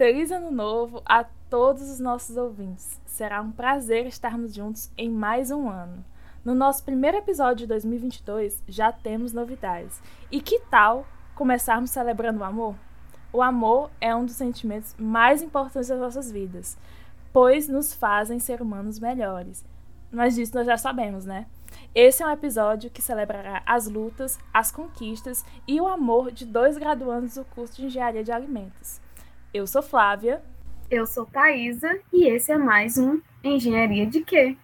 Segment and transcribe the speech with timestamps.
[0.00, 2.98] Feliz Ano Novo a todos os nossos ouvintes.
[3.04, 6.02] Será um prazer estarmos juntos em mais um ano.
[6.42, 10.00] No nosso primeiro episódio de 2022 já temos novidades.
[10.32, 12.74] E que tal começarmos celebrando o amor?
[13.30, 16.78] O amor é um dos sentimentos mais importantes das nossas vidas,
[17.30, 19.62] pois nos fazem ser humanos melhores.
[20.10, 21.44] Mas disso nós já sabemos, né?
[21.94, 26.78] Esse é um episódio que celebrará as lutas, as conquistas e o amor de dois
[26.78, 28.98] graduandos do curso de Engenharia de Alimentos.
[29.52, 30.40] Eu sou Flávia.
[30.88, 34.56] Eu sou Thaisa e esse é mais um Engenharia de Quê?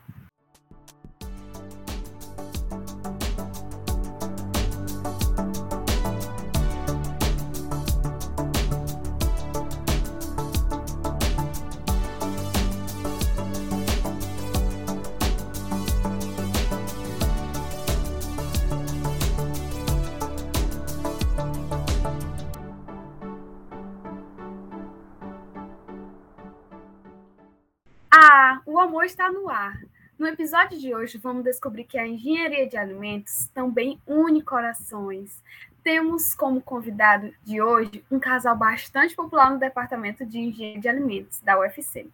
[29.26, 29.80] Está no ar.
[30.18, 35.42] No episódio de hoje, vamos descobrir que a engenharia de alimentos também une corações.
[35.82, 41.40] Temos como convidado de hoje um casal bastante popular no departamento de engenharia de alimentos
[41.40, 42.06] da UFC,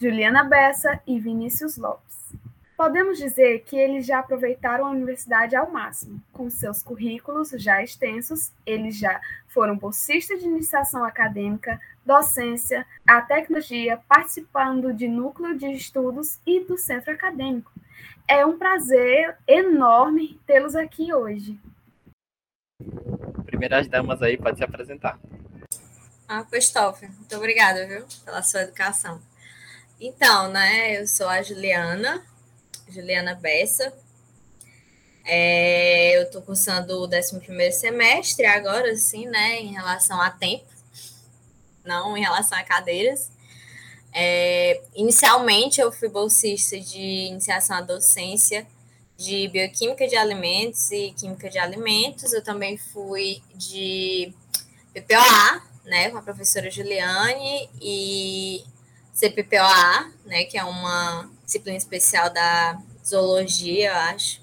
[0.00, 2.32] Juliana Bessa e Vinícius Lopes.
[2.76, 6.20] Podemos dizer que eles já aproveitaram a universidade ao máximo.
[6.32, 14.00] Com seus currículos já extensos, eles já foram bolsistas de iniciação acadêmica, docência, a tecnologia,
[14.08, 17.70] participando de núcleo de estudos e do centro acadêmico.
[18.26, 21.56] É um prazer enorme tê-los aqui hoje.
[23.46, 25.18] Primeiras damas aí, pode se apresentar.
[26.26, 29.20] Ah, Christopher, muito obrigada, viu, pela sua educação.
[30.00, 32.24] Então, né, eu sou a Juliana,
[32.88, 33.92] Juliana Bessa.
[35.24, 40.74] É, eu estou cursando o 11 semestre agora, sim, né, em relação a tempo
[41.84, 43.30] não em relação a cadeiras.
[44.12, 48.66] É, inicialmente, eu fui bolsista de iniciação à docência
[49.16, 52.32] de bioquímica de alimentos e química de alimentos.
[52.32, 54.32] Eu também fui de
[54.92, 58.64] PPOA, né, com a professora Juliane, e
[59.12, 64.40] CPPOA, né, que é uma disciplina especial da zoologia, eu acho.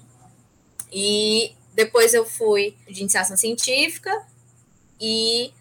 [0.92, 4.10] E depois eu fui de iniciação científica
[5.00, 5.52] e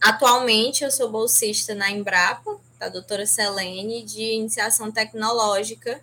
[0.00, 6.00] Atualmente, eu sou bolsista na Embrapa, da doutora Selene, de iniciação tecnológica,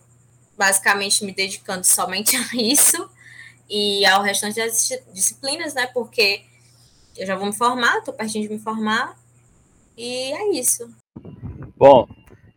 [0.57, 3.09] basicamente me dedicando somente a isso
[3.69, 5.87] e ao restante das disciplinas, né?
[5.87, 6.43] Porque
[7.15, 9.15] eu já vou me formar, estou pertinho de me formar,
[9.95, 10.89] e é isso.
[11.77, 12.07] Bom,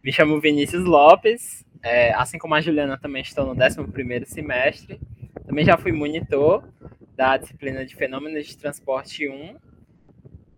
[0.03, 5.01] me chamo Vinícius Lopes, é, assim como a Juliana, também estou no 11 semestre.
[5.47, 6.69] Também já fui monitor
[7.15, 9.57] da disciplina de Fenômenos de Transporte 1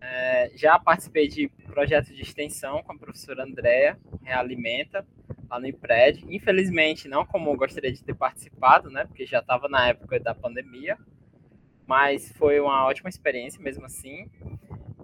[0.01, 5.05] é, já participei de projetos de extensão com a professora Andréa, Realimenta,
[5.49, 6.25] lá no IPRED.
[6.29, 9.05] Infelizmente, não como eu gostaria de ter participado, né?
[9.05, 10.97] Porque já estava na época da pandemia.
[11.85, 14.29] Mas foi uma ótima experiência mesmo assim.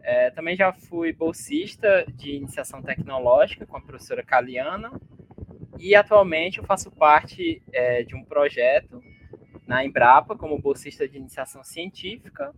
[0.01, 4.91] É, também já fui bolsista de iniciação tecnológica com a professora Caliana.
[5.77, 9.01] E atualmente eu faço parte é, de um projeto
[9.67, 12.53] na Embrapa como bolsista de iniciação científica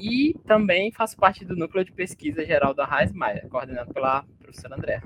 [0.00, 4.76] e também faço parte do núcleo de pesquisa geral da Raiz Maia, coordenado pela professora
[4.76, 5.02] André.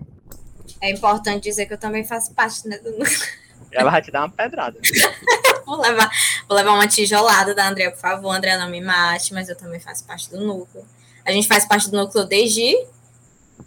[0.81, 3.49] É importante dizer que eu também faço parte né, do núcleo.
[3.71, 4.78] Ela vai te dar uma pedrada.
[5.67, 6.11] vou, levar,
[6.49, 8.31] vou levar uma tijolada da André, por favor.
[8.31, 10.87] André, não me mate, mas eu também faço parte do núcleo.
[11.25, 12.75] A gente faz parte do núcleo desde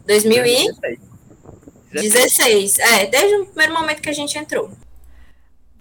[0.08, 1.11] 2016.
[1.92, 2.80] 16.
[2.80, 4.72] É, desde o primeiro momento que a gente entrou.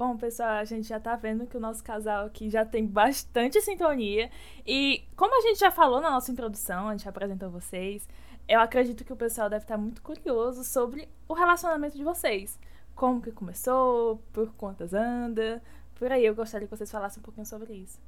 [0.01, 3.61] Bom, pessoal, a gente já tá vendo que o nosso casal aqui já tem bastante
[3.61, 4.31] sintonia.
[4.67, 8.09] E como a gente já falou na nossa introdução, a gente apresentou vocês,
[8.49, 12.59] eu acredito que o pessoal deve estar muito curioso sobre o relacionamento de vocês.
[12.95, 15.63] Como que começou, por quantas anda,
[15.97, 16.25] por aí.
[16.25, 17.99] Eu gostaria que vocês falassem um pouquinho sobre isso.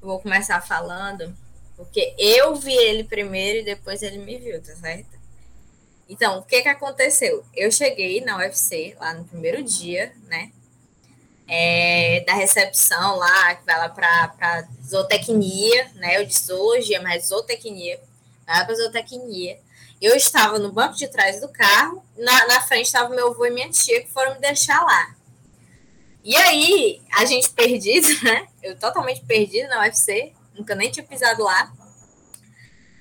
[0.00, 1.34] Vou começar falando,
[1.76, 5.17] porque eu vi ele primeiro e depois ele me viu, tá certo?
[6.08, 7.44] Então, o que que aconteceu?
[7.54, 10.50] Eu cheguei na UFC lá no primeiro dia, né?
[11.46, 16.18] É, da recepção lá, que vai lá para zootecnia, né?
[16.18, 18.00] Eu disse zoologia, mas zootecnia.
[18.46, 19.58] Vai para zootecnia.
[20.00, 23.50] Eu estava no banco de trás do carro, na, na frente estava meu avô e
[23.50, 25.14] minha tia, que foram me deixar lá.
[26.24, 28.46] E aí, a gente perdido, né?
[28.62, 31.72] Eu totalmente perdido na UFC, nunca nem tinha pisado lá.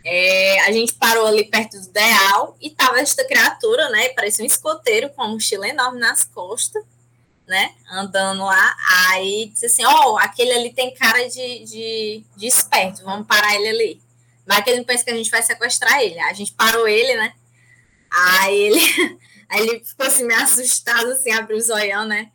[0.10, 4.08] É, a gente parou ali perto do Deal e tava esta criatura, né?
[4.10, 6.82] Parecia um escoteiro com uma mochila enorme nas costas,
[7.46, 7.74] né?
[7.92, 8.78] Andando lá.
[9.10, 13.54] Aí disse assim: Ó, oh, aquele ali tem cara de, de, de esperto, vamos parar
[13.56, 14.02] ele ali.
[14.46, 16.18] Mas que ele não pensa que a gente vai sequestrar ele.
[16.22, 17.34] A gente parou ele, né?
[18.10, 18.80] Aí ele,
[19.50, 22.32] aí ele ficou assim, meio assustado, assim, abriu o zoião, né?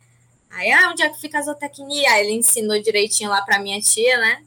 [0.51, 2.11] Aí, ah, onde é que fica a zootecnia?
[2.11, 4.43] Aí ele ensinou direitinho lá pra minha tia, né?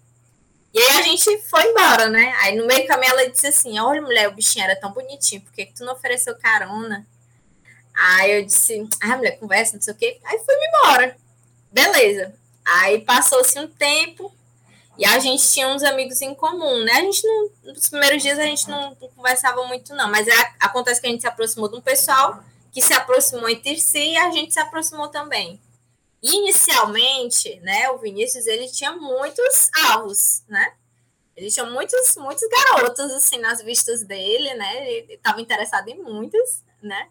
[0.76, 2.34] E aí a gente foi embora, né?
[2.40, 5.40] Aí no meio do caminho ela disse assim: Olha, mulher, o bichinho era tão bonitinho,
[5.40, 7.06] por que, que tu não ofereceu carona?
[7.94, 10.20] Aí eu disse: Ah, mulher, conversa, não sei o quê.
[10.23, 11.17] Aí fui-me embora.
[11.73, 12.34] Beleza.
[12.62, 14.31] Aí passou-se um tempo
[14.99, 16.93] e a gente tinha uns amigos em comum, né?
[16.93, 20.52] A gente não, nos primeiros dias a gente não, não conversava muito, não, mas é,
[20.61, 24.19] acontece que a gente se aproximou de um pessoal que se aproximou entre si e
[24.19, 25.58] a gente se aproximou também.
[26.34, 30.73] Inicialmente, né, o Vinícius ele tinha muitos alvos, né?
[31.37, 34.90] Ele tinha muitos, muitos garotos assim nas vistas dele, né?
[34.90, 37.08] Ele estava interessado em muitas, né?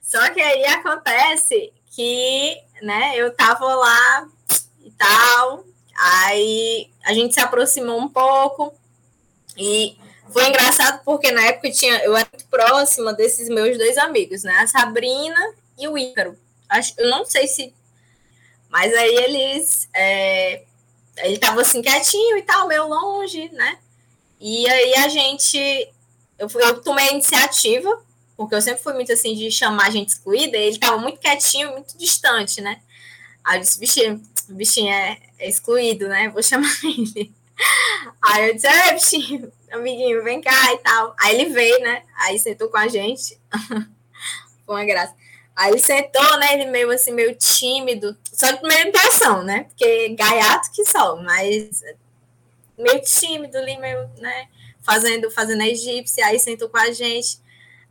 [0.00, 4.28] Só que aí acontece que, né, eu tava lá
[4.82, 5.64] e tal,
[5.98, 8.72] aí a gente se aproximou um pouco
[9.56, 9.96] e
[10.32, 14.42] foi engraçado porque na época eu tinha, eu era muito próxima desses meus dois amigos,
[14.42, 14.56] né?
[14.58, 16.38] A Sabrina e o Ícaro.
[16.68, 17.74] Acho, eu não sei se
[18.74, 19.88] mas aí eles.
[19.94, 20.64] É,
[21.18, 23.78] ele tava assim quietinho e tal, meio longe, né?
[24.40, 25.56] E aí a gente.
[26.36, 28.04] Eu, eu tomei a iniciativa,
[28.36, 31.96] porque eu sempre fui muito assim de chamar gente excluída, ele tava muito quietinho, muito
[31.96, 32.80] distante, né?
[33.44, 36.28] Aí eu disse, bichinho, bichinho é, é excluído, né?
[36.30, 37.32] Vou chamar ele.
[38.20, 41.14] Aí eu disse, é, bichinho, amiguinho, vem cá e tal.
[41.20, 42.02] Aí ele veio, né?
[42.16, 43.38] Aí sentou com a gente.
[44.66, 45.14] Foi uma graça.
[45.56, 46.54] Aí sentou, né?
[46.54, 48.16] Ele meio assim, meio tímido.
[48.32, 49.64] Só de primeira impressão, né?
[49.64, 51.82] Porque gaiato que só, mas
[52.76, 54.48] meio tímido ali, meio, né?
[54.82, 57.38] Fazendo, fazendo a egípcia, aí sentou com a gente.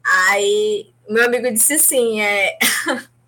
[0.03, 2.57] Aí meu amigo disse assim, é.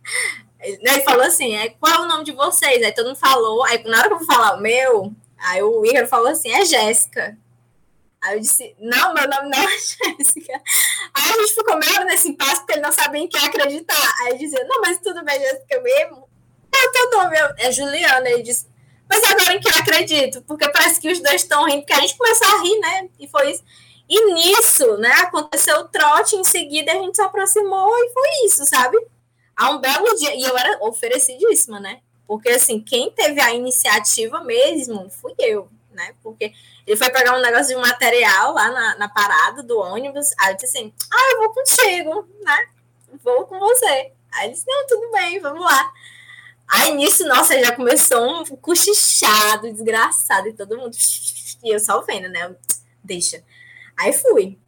[0.60, 2.82] ele falou assim, é, qual é o nome de vocês?
[2.84, 5.86] Aí todo mundo falou, aí na hora que eu vou falar o meu, aí o
[5.86, 7.38] Igor falou assim, é Jéssica.
[8.25, 10.62] Aí eu disse, não, meu nome não é Jéssica.
[11.13, 14.16] Aí a gente ficou meio nesse impasse porque ele não sabia em quem acreditar.
[14.22, 16.27] Aí ele dizia, não, mas tudo bem, Jéssica mesmo.
[16.74, 18.30] É o teu nome, é Juliana.
[18.30, 18.68] Ele disse,
[19.07, 20.42] mas agora em quem eu acredito?
[20.42, 23.10] Porque parece que os dois estão rindo, porque a gente começou a rir, né?
[23.19, 23.63] E foi isso.
[24.07, 28.63] E nisso, né, aconteceu o trote, em seguida a gente se aproximou e foi isso,
[28.66, 28.98] sabe?
[29.56, 32.01] Há um belo dia, e eu era oferecidíssima, né?
[32.27, 36.13] Porque, assim, quem teve a iniciativa mesmo fui eu, né?
[36.21, 36.53] Porque
[36.86, 40.27] ele foi pegar um negócio de material lá na, na parada do ônibus.
[40.39, 42.68] Aí eu disse assim: Ah, eu vou contigo, né?
[43.24, 44.12] Vou com você.
[44.33, 45.92] Aí ele disse: Não, tudo bem, vamos lá.
[46.68, 50.95] Aí nisso, nossa, já começou um cochichado desgraçado e todo mundo.
[51.63, 52.56] E eu só vendo, né?
[53.03, 53.44] Deixa.
[53.98, 54.59] Aí fui.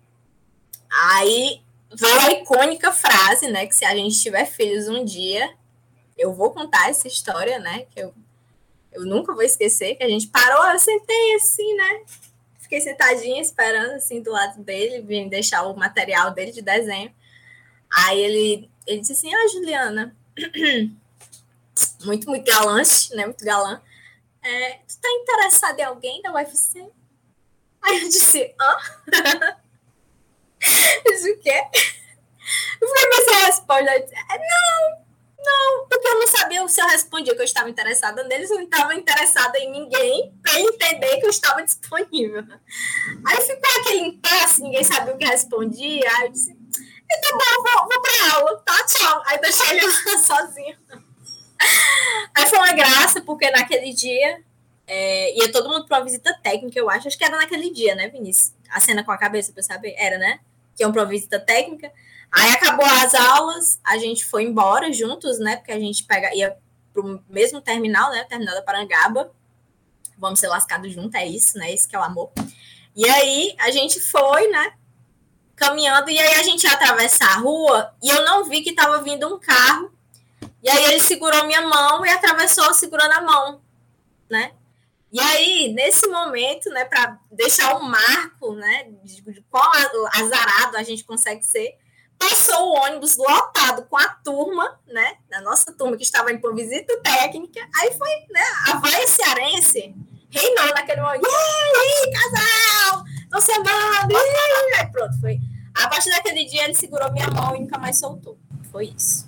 [0.89, 1.61] Aí
[1.93, 3.67] veio a icônica frase, né?
[3.67, 5.47] Que se a gente tiver filhos um dia,
[6.17, 7.85] eu vou contar essa história, né?
[7.91, 8.15] Que eu
[8.97, 12.01] eu nunca vou esquecer que a gente parou, eu sentei assim, né?
[12.59, 17.13] Fiquei sentadinha esperando assim do lado dele, vim deixar o material dele de desenho.
[17.89, 20.15] Aí ele, ele disse assim: Ah, Juliana,
[22.03, 23.25] muito, muito galante, né?
[23.25, 23.81] Muito galã.
[24.41, 26.85] É, tu tá interessada em alguém da UFC?
[27.81, 28.77] Aí eu disse: Hã?
[31.05, 31.63] eu o quê?
[32.81, 35.06] Eu falei, mas a resposta, é, não,
[35.47, 38.65] não, porque eu não sabia se eu respondia que eu estava interessada neles, eu não
[38.65, 42.43] estava interessada em ninguém para entender que eu estava disponível.
[43.25, 46.09] Aí ficou aquele impasse, ninguém sabia o que respondia.
[46.17, 48.85] Aí eu disse, então bom, vou, vou para aula, tá?
[48.85, 49.23] Tchau.
[49.25, 50.77] Aí deixei ele lá sozinho.
[52.35, 54.41] Aí foi uma graça, porque naquele dia
[54.85, 57.07] é, ia todo mundo para uma visita técnica, eu acho.
[57.07, 58.53] Acho que era naquele dia, né, Vinícius?
[58.69, 59.95] A cena com a cabeça, para saber?
[59.97, 60.39] Era, né?
[60.75, 61.91] Que é uma visita técnica.
[62.31, 65.55] Aí acabou as aulas, a gente foi embora juntos, né?
[65.57, 66.57] Porque a gente pega, ia
[66.93, 68.23] pro mesmo terminal, né?
[68.25, 69.31] Terminal da Parangaba.
[70.17, 71.73] Vamos ser lascados juntos, é isso, né?
[71.73, 72.31] Isso que é o amor.
[72.95, 74.73] E aí a gente foi, né?
[75.55, 79.01] Caminhando, e aí a gente ia atravessar a rua e eu não vi que estava
[79.01, 79.91] vindo um carro.
[80.61, 83.61] E aí ele segurou minha mão e atravessou segurando a mão,
[84.29, 84.51] né?
[85.11, 89.71] E aí, nesse momento, né, para deixar um marco, né, de, de qual
[90.13, 91.77] azarado a gente consegue ser,
[92.17, 95.17] passou o ônibus lotado com a turma, né?
[95.29, 97.59] Da nossa turma que estava indo por visita técnica.
[97.79, 98.41] Aí foi, né?
[98.69, 99.95] A vai cearense
[100.29, 101.27] reinou naquele momento.
[102.13, 103.03] Casal!
[103.29, 103.51] Tô se!
[103.51, 105.39] Aí pronto, foi.
[105.75, 108.37] A partir daquele dia ele segurou minha mão e nunca mais soltou.
[108.71, 109.27] Foi isso.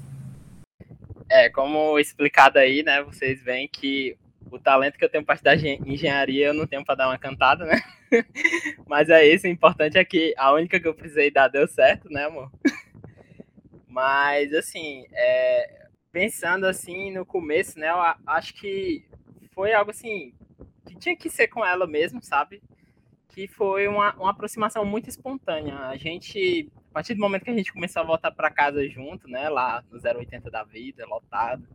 [1.30, 3.04] É, como explicado aí, né?
[3.04, 4.18] Vocês veem que
[4.52, 7.66] o talento que eu tenho parte da engenharia eu não tenho para dar uma cantada,
[7.66, 7.82] né?
[8.88, 12.10] Mas é isso, o importante é que a única que eu precisei dar deu certo,
[12.10, 12.52] né, amor?
[13.88, 19.06] Mas, assim, é, pensando assim no começo, né, eu acho que
[19.52, 20.34] foi algo assim
[20.86, 22.62] que tinha que ser com ela mesmo, sabe?
[23.30, 25.76] Que foi uma, uma aproximação muito espontânea.
[25.88, 29.28] A gente a partir do momento que a gente começou a voltar para casa junto,
[29.28, 31.68] né, lá no 080 da vida, lotado,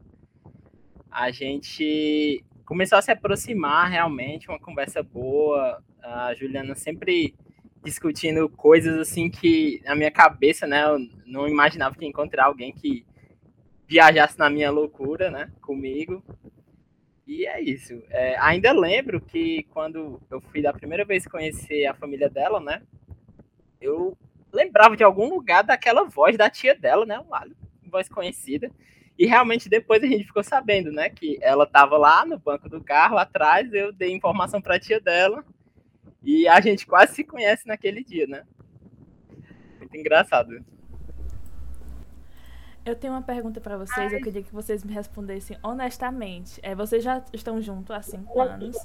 [1.11, 5.83] a gente começou a se aproximar realmente, uma conversa boa.
[6.03, 7.35] A Juliana sempre
[7.85, 12.73] discutindo coisas assim que na minha cabeça, né, eu não imaginava que ia encontrar alguém
[12.73, 13.05] que
[13.87, 16.25] viajasse na minha loucura, né, comigo.
[17.27, 18.03] E é isso.
[18.09, 22.83] É, ainda lembro que quando eu fui da primeira vez conhecer a família dela, né,
[23.81, 24.17] eu
[24.51, 27.47] lembrava de algum lugar daquela voz da tia dela, né, uma
[27.91, 28.71] voz conhecida.
[29.19, 32.83] E realmente depois a gente ficou sabendo, né, que ela estava lá no banco do
[32.83, 35.45] carro atrás, eu dei informação para a tia dela
[36.23, 38.45] e a gente quase se conhece naquele dia, né?
[39.79, 40.65] Muito engraçado.
[42.85, 44.19] Eu tenho uma pergunta para vocês, Ai.
[44.19, 46.61] eu queria que vocês me respondessem honestamente.
[46.63, 48.77] É, vocês já estão juntos há cinco anos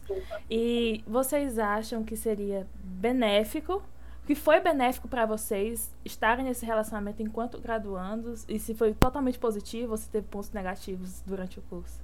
[0.50, 3.84] e vocês acham que seria benéfico
[4.30, 9.94] que foi benéfico para vocês estarem nesse relacionamento enquanto graduandos e se foi totalmente positivo
[9.94, 12.00] ou se teve pontos negativos durante o curso?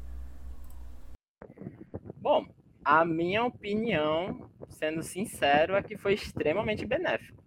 [2.17, 2.47] Bom,
[2.83, 7.43] a minha opinião, sendo sincero, é que foi extremamente benéfico.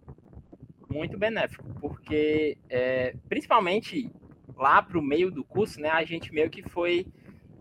[0.89, 4.09] Muito benéfico, porque é, principalmente
[4.55, 7.05] lá para o meio do curso, né, a gente meio que foi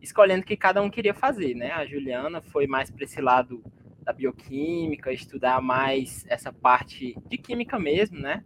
[0.00, 1.72] escolhendo o que cada um queria fazer, né?
[1.72, 3.60] A Juliana foi mais para esse lado
[4.08, 8.42] da bioquímica, estudar mais essa parte de química mesmo, né?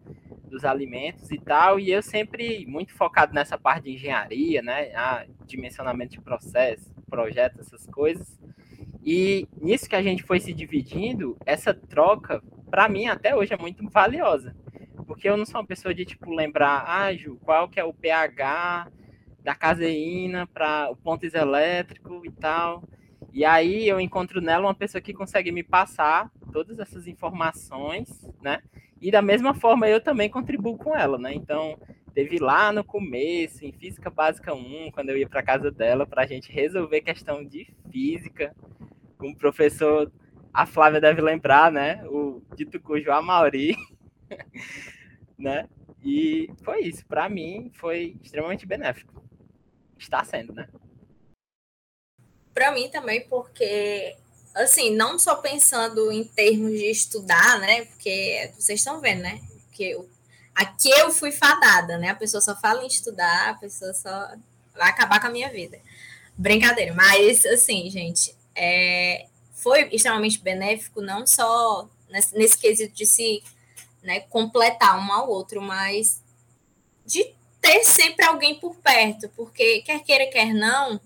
[0.49, 1.78] Dos alimentos e tal.
[1.78, 4.92] E eu sempre muito focado nessa parte de engenharia, né?
[4.97, 8.40] A dimensionamento de processo, projetos, essas coisas.
[9.04, 13.57] E nisso que a gente foi se dividindo, essa troca, para mim, até hoje é
[13.57, 14.57] muito valiosa.
[15.07, 17.95] Porque eu não sou uma pessoa de, tipo, lembrar, ah, Ju, qual que é o
[17.95, 18.90] pH
[19.45, 22.83] da caseína para o ponto iselétrico e tal.
[23.33, 28.62] E aí eu encontro nela uma pessoa que consegue me passar todas essas informações, né?
[29.01, 31.33] E da mesma forma eu também contribuo com ela, né?
[31.33, 31.79] Então,
[32.15, 36.23] teve lá no começo, em Física Básica 1, quando eu ia para casa dela, para
[36.23, 38.55] a gente resolver questão de física,
[39.17, 40.12] com o professor,
[40.53, 42.05] a Flávia deve lembrar, né?
[42.09, 43.77] O dito cujo Amauri,
[45.39, 45.69] né?
[46.05, 47.07] E foi isso.
[47.07, 49.23] Para mim, foi extremamente benéfico.
[49.97, 50.69] Está sendo, né?
[52.54, 54.16] Para mim também, porque,
[54.54, 57.85] assim, não só pensando em termos de estudar, né?
[57.87, 59.40] Porque vocês estão vendo, né?
[59.73, 60.09] Que eu,
[60.54, 62.11] aqui eu fui fadada, né?
[62.11, 64.30] A pessoa só fala em estudar, a pessoa só
[64.75, 65.78] vai acabar com a minha vida.
[66.37, 73.42] Brincadeira, mas, assim, gente, é, foi extremamente benéfico, não só nesse, nesse quesito de se
[74.02, 76.23] né, completar um ao outro, mas
[77.04, 81.00] de ter sempre alguém por perto, porque quer queira, quer não,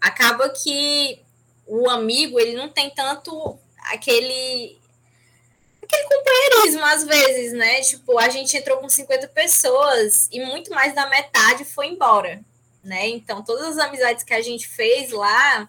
[0.00, 1.20] acaba que
[1.66, 3.58] o amigo ele não tem tanto
[3.90, 4.78] aquele
[5.82, 7.80] aquele companheirismo às vezes, né?
[7.80, 12.40] Tipo, a gente entrou com 50 pessoas e muito mais da metade foi embora,
[12.82, 13.08] né?
[13.08, 15.68] Então, todas as amizades que a gente fez lá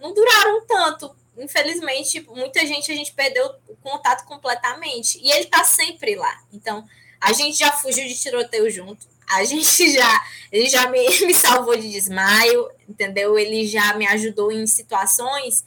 [0.00, 1.14] não duraram tanto.
[1.36, 5.20] Infelizmente, muita gente a gente perdeu o contato completamente.
[5.22, 6.42] E ele tá sempre lá.
[6.52, 6.84] Então,
[7.20, 11.76] a gente já fugiu de tiroteio junto a gente já, ele já me, me salvou
[11.76, 13.38] de desmaio, entendeu?
[13.38, 15.64] Ele já me ajudou em situações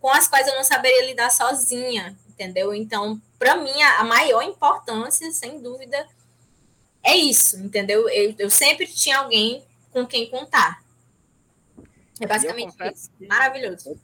[0.00, 2.74] com as quais eu não saberia lidar sozinha, entendeu?
[2.74, 6.06] Então, para mim, a maior importância, sem dúvida,
[7.02, 8.08] é isso, entendeu?
[8.08, 10.82] Eu, eu sempre tinha alguém com quem contar.
[12.20, 13.10] É basicamente isso.
[13.18, 13.26] Que...
[13.26, 13.98] Maravilhoso.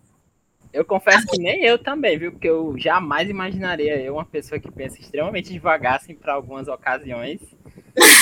[0.73, 2.31] Eu confesso que nem eu também, viu?
[2.31, 7.41] Porque eu jamais imaginaria eu, uma pessoa que pensa extremamente devagar, assim, para algumas ocasiões,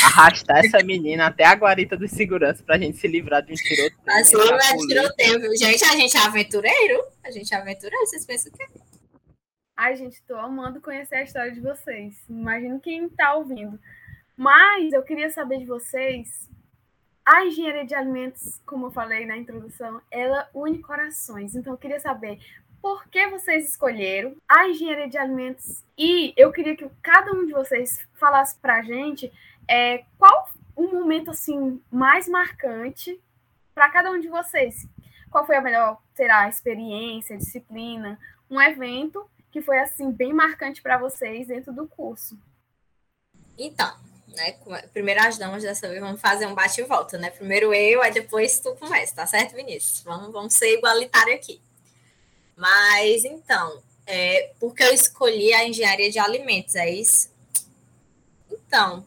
[0.04, 4.18] arrastar essa menina até a guarita dos seguranças pra gente se livrar de um tiroteio.
[4.20, 5.56] Assim não é tiroteio, viu?
[5.56, 7.04] Gente, a gente é aventureiro.
[7.24, 8.66] A gente é aventureiro, vocês pensam que é?
[9.76, 12.16] Ai, gente, tô amando conhecer a história de vocês.
[12.28, 13.78] Imagino quem tá ouvindo.
[14.36, 16.48] Mas eu queria saber de vocês.
[17.24, 21.54] A engenharia de alimentos, como eu falei na introdução, ela une corações.
[21.54, 22.40] Então eu queria saber
[22.80, 27.52] por que vocês escolheram a engenharia de alimentos e eu queria que cada um de
[27.52, 29.30] vocês falasse para a gente
[29.68, 33.20] é, qual o momento assim mais marcante
[33.74, 34.86] para cada um de vocês?
[35.30, 38.18] Qual foi a melhor, será, experiência, disciplina,
[38.50, 42.38] um evento que foi assim bem marcante para vocês dentro do curso?
[43.58, 43.94] Então,
[44.28, 44.52] né,
[44.92, 47.30] primeiro as damas dessa vez vamos fazer um bate e volta, né?
[47.30, 50.02] Primeiro eu, aí depois tu começa, tá certo, Vinícius?
[50.02, 51.60] Vamos, vamos ser igualitário aqui.
[52.56, 57.30] Mas então, é, porque eu escolhi a engenharia de alimentos, é isso?
[58.50, 59.04] Então,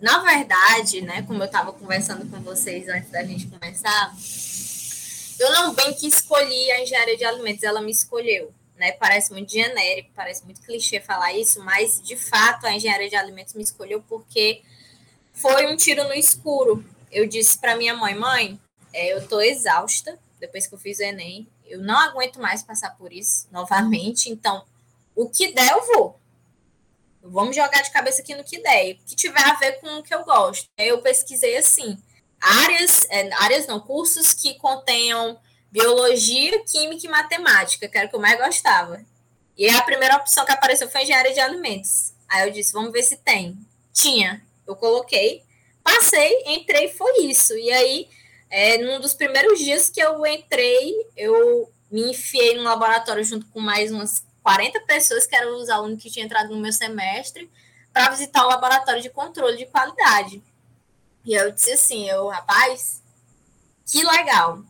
[0.00, 4.14] na verdade, né, como eu estava conversando com vocês antes da gente começar,
[5.38, 8.52] eu não bem que escolhi a engenharia de alimentos, ela me escolheu.
[8.76, 8.92] Né?
[8.92, 13.54] Parece muito genérico, parece muito clichê falar isso, mas de fato a engenharia de alimentos
[13.54, 14.62] me escolheu porque
[15.32, 16.84] foi um tiro no escuro.
[17.10, 18.60] Eu disse para minha mãe, mãe,
[18.92, 21.48] é, eu tô exausta depois que eu fiz o Enem.
[21.66, 24.28] Eu não aguento mais passar por isso novamente.
[24.28, 24.64] Então,
[25.14, 26.18] o que der, eu vou.
[27.26, 28.96] Vamos jogar de cabeça aqui no que der.
[29.06, 30.66] Que tiver a ver com o que eu gosto.
[30.76, 31.98] Eu pesquisei assim,
[32.40, 35.38] áreas, é, áreas não, cursos que contenham
[35.70, 39.02] biologia, química e matemática, que era o que eu mais gostava.
[39.56, 42.12] E a primeira opção que apareceu foi engenharia de alimentos.
[42.28, 43.56] Aí eu disse, vamos ver se tem.
[43.92, 44.44] Tinha.
[44.66, 45.42] Eu coloquei,
[45.82, 47.56] passei, entrei, foi isso.
[47.56, 48.08] E aí,
[48.50, 53.60] é, num dos primeiros dias que eu entrei, eu me enfiei no laboratório junto com
[53.60, 57.50] mais umas 40 pessoas, que eram os alunos que tinham entrado no meu semestre,
[57.90, 60.42] para visitar o laboratório de controle de qualidade.
[61.24, 63.02] E eu disse assim, eu, rapaz,
[63.86, 64.62] que legal.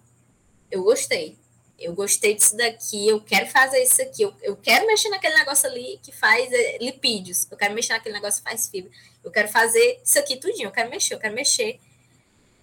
[0.70, 1.36] Eu gostei.
[1.76, 5.68] Eu gostei disso daqui, eu quero fazer isso aqui, eu, eu quero mexer naquele negócio
[5.68, 8.92] ali que faz é, lipídios, eu quero mexer naquele negócio que faz fibra,
[9.24, 11.80] eu quero fazer isso aqui tudinho, eu quero mexer, eu quero mexer.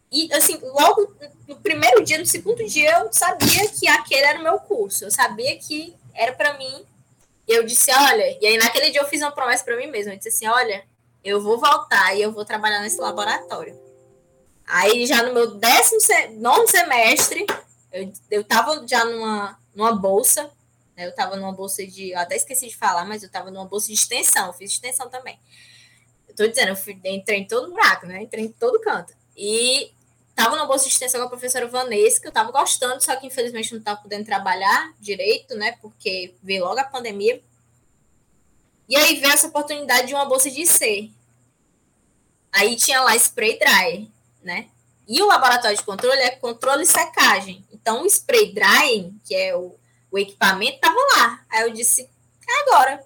[0.09, 1.13] E, assim, logo
[1.45, 5.11] no primeiro dia, no segundo dia, eu sabia que aquele era o meu curso, eu
[5.11, 6.85] sabia que era para mim
[7.47, 10.13] e eu disse, olha, e aí naquele dia eu fiz uma promessa para mim mesma.
[10.13, 10.85] Eu disse assim, olha,
[11.23, 13.77] eu vou voltar e eu vou trabalhar nesse laboratório.
[14.65, 15.99] Aí já no meu décimo
[16.39, 17.45] nono semestre,
[17.91, 20.49] eu, eu tava já numa, numa bolsa,
[20.95, 21.07] né?
[21.07, 22.11] Eu tava numa bolsa de.
[22.11, 25.09] Eu até esqueci de falar, mas eu tava numa bolsa de extensão, eu fiz extensão
[25.09, 25.39] também.
[26.27, 28.21] Eu tô dizendo, eu fui, entrei em todo buraco, né?
[28.23, 29.13] Entrei em todo canto.
[29.35, 29.91] E
[30.43, 33.27] tava numa bolsa de extensão com a professora Vanessa, que eu tava gostando, só que
[33.27, 35.73] infelizmente não tava podendo trabalhar direito, né?
[35.73, 37.43] Porque veio logo a pandemia.
[38.89, 41.11] E aí veio essa oportunidade de uma bolsa de IC.
[42.51, 44.67] Aí tinha lá spray dry, né?
[45.07, 47.63] E o laboratório de controle é controle e secagem.
[47.71, 49.75] Então o spray drying, que é o,
[50.09, 51.45] o equipamento, tava lá.
[51.51, 53.05] Aí eu disse, é agora.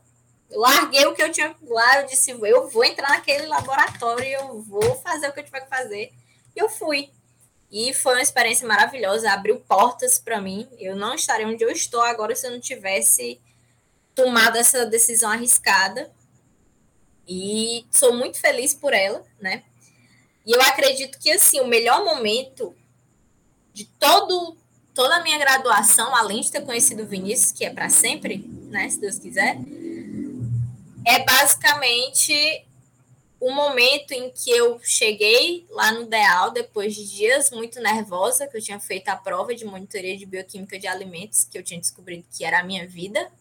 [0.49, 4.61] Eu larguei o que eu tinha lá, eu disse, eu vou entrar naquele laboratório, eu
[4.61, 6.13] vou fazer o que eu tiver que fazer.
[6.55, 7.11] E eu fui.
[7.75, 10.65] E foi uma experiência maravilhosa, abriu portas para mim.
[10.79, 13.37] Eu não estaria onde eu estou agora se eu não tivesse
[14.15, 16.09] tomado essa decisão arriscada.
[17.27, 19.63] E sou muito feliz por ela, né?
[20.45, 22.73] E eu acredito que assim, o melhor momento
[23.73, 24.55] de todo
[24.93, 28.37] toda a minha graduação, além de ter conhecido o Vinícius, que é para sempre,
[28.69, 29.57] né, se Deus quiser,
[31.05, 32.65] é basicamente
[33.45, 38.57] o momento em que eu cheguei lá no DEAL, depois de dias muito nervosa, que
[38.57, 42.25] eu tinha feito a prova de monitoria de bioquímica de alimentos, que eu tinha descobrido
[42.35, 43.31] que era a minha vida.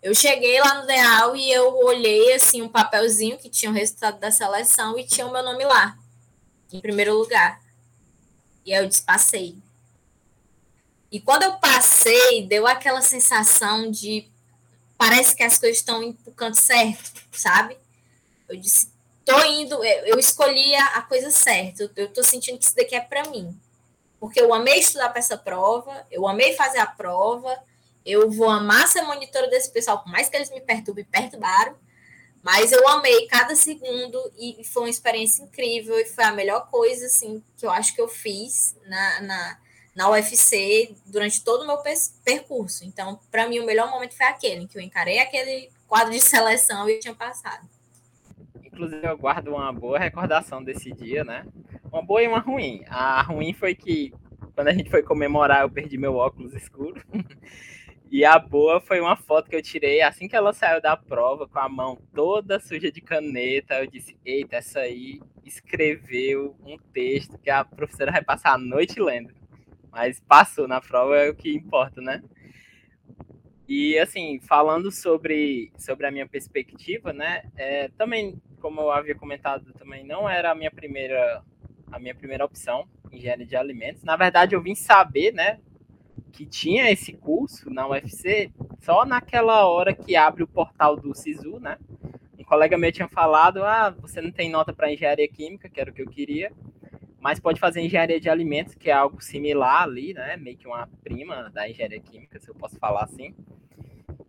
[0.00, 4.20] Eu cheguei lá no DEAL e eu olhei assim um papelzinho que tinha o resultado
[4.20, 5.98] da seleção e tinha o meu nome lá,
[6.72, 7.60] em primeiro lugar.
[8.64, 9.56] E aí eu passei.
[11.10, 14.28] E quando eu passei, deu aquela sensação de
[14.96, 17.76] parece que as coisas estão indo para o canto certo, sabe?
[18.48, 22.94] Eu disse, tô indo, eu escolhi a, coisa certa, eu tô sentindo que isso daqui
[22.94, 23.58] é para mim.
[24.18, 27.56] Porque eu amei estudar para essa prova, eu amei fazer a prova,
[28.04, 31.74] eu vou amar ser monitora desse pessoal, por mais que eles me perturbem, perturbaram,
[32.42, 37.06] mas eu amei cada segundo e foi uma experiência incrível e foi a melhor coisa,
[37.06, 39.58] assim, que eu acho que eu fiz na, na,
[39.94, 41.78] na UFC durante todo o meu
[42.24, 42.84] percurso.
[42.84, 46.20] Então, para mim, o melhor momento foi aquele, em que eu encarei aquele quadro de
[46.20, 47.68] seleção e tinha passado.
[48.72, 51.46] Inclusive, eu guardo uma boa recordação desse dia, né?
[51.92, 52.82] Uma boa e uma ruim.
[52.88, 54.12] A ruim foi que,
[54.54, 57.02] quando a gente foi comemorar, eu perdi meu óculos escuro.
[58.12, 61.46] E a boa foi uma foto que eu tirei assim que ela saiu da prova,
[61.46, 63.74] com a mão toda suja de caneta.
[63.74, 69.00] Eu disse: Eita, essa aí escreveu um texto que a professora vai passar a noite
[69.00, 69.32] lendo.
[69.92, 72.20] Mas passou na prova, é o que importa, né?
[73.68, 77.42] E assim, falando sobre, sobre a minha perspectiva, né?
[77.56, 81.42] É, também, como eu havia comentado, também não era a minha primeira
[81.90, 84.04] a minha primeira opção, engenharia de alimentos.
[84.04, 85.58] Na verdade, eu vim saber, né,
[86.30, 91.58] que tinha esse curso na UFC só naquela hora que abre o portal do SISU,
[91.58, 91.76] né?
[92.38, 95.90] Um colega meu tinha falado: ah, você não tem nota para engenharia química, que era
[95.90, 96.52] o que eu queria,
[97.20, 100.36] mas pode fazer engenharia de alimentos, que é algo similar ali, né?
[100.36, 103.34] Meio que uma prima da engenharia química, se eu posso falar assim.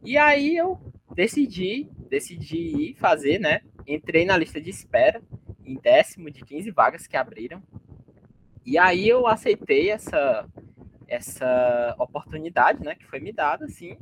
[0.04, 0.80] E aí eu
[1.14, 3.62] decidi, decidi ir fazer, né?
[3.88, 5.22] Entrei na lista de espera,
[5.66, 7.62] em décimo de 15 vagas que abriram.
[8.66, 10.48] E aí eu aceitei essa,
[11.08, 13.98] essa oportunidade, né, que foi me dada, assim.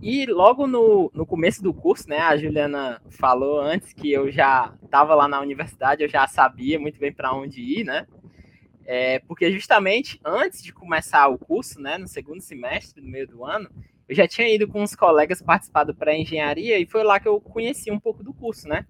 [0.00, 4.74] E logo no, no começo do curso, né, a Juliana falou antes que eu já
[4.82, 8.06] estava lá na universidade, eu já sabia muito bem para onde ir, né?
[8.84, 13.44] É, porque justamente antes de começar o curso, né, no segundo semestre, no meio do
[13.44, 13.70] ano,
[14.08, 17.40] eu já tinha ido com uns colegas participar do pré-engenharia e foi lá que eu
[17.40, 18.84] conheci um pouco do curso, né?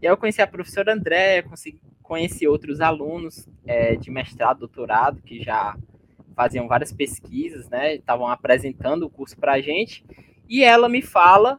[0.00, 5.22] E aí eu conheci a professora André, consegui, conheci outros alunos é, de mestrado, doutorado,
[5.22, 5.76] que já
[6.34, 7.94] faziam várias pesquisas, né?
[7.94, 10.04] Estavam apresentando o curso para a gente.
[10.48, 11.58] E ela me fala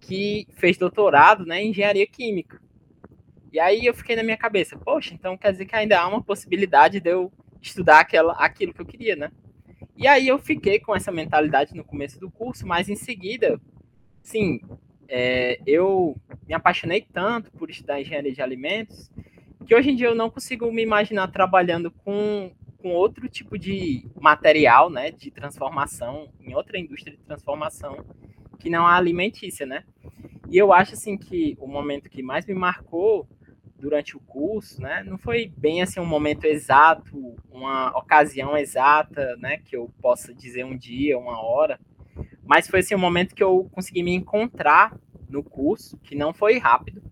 [0.00, 2.60] que fez doutorado né, em engenharia química.
[3.52, 6.22] E aí eu fiquei na minha cabeça, poxa, então quer dizer que ainda há uma
[6.22, 9.30] possibilidade de eu estudar aquela, aquilo que eu queria, né?
[9.96, 13.60] E aí eu fiquei com essa mentalidade no começo do curso, mas em seguida,
[14.22, 14.60] sim,
[15.08, 19.10] é, eu me apaixonei tanto por estudar engenharia de alimentos
[19.64, 24.06] que hoje em dia eu não consigo me imaginar trabalhando com, com outro tipo de
[24.20, 28.04] material, né, de transformação, em outra indústria de transformação
[28.58, 29.84] que não a alimentícia, né?
[30.50, 33.26] E eu acho assim que o momento que mais me marcou
[33.78, 39.58] durante o curso, né, não foi bem assim um momento exato, uma ocasião exata, né,
[39.58, 41.78] que eu possa dizer um dia, uma hora,
[42.46, 44.96] mas foi assim um momento que eu consegui me encontrar
[45.28, 47.02] no curso, que não foi rápido,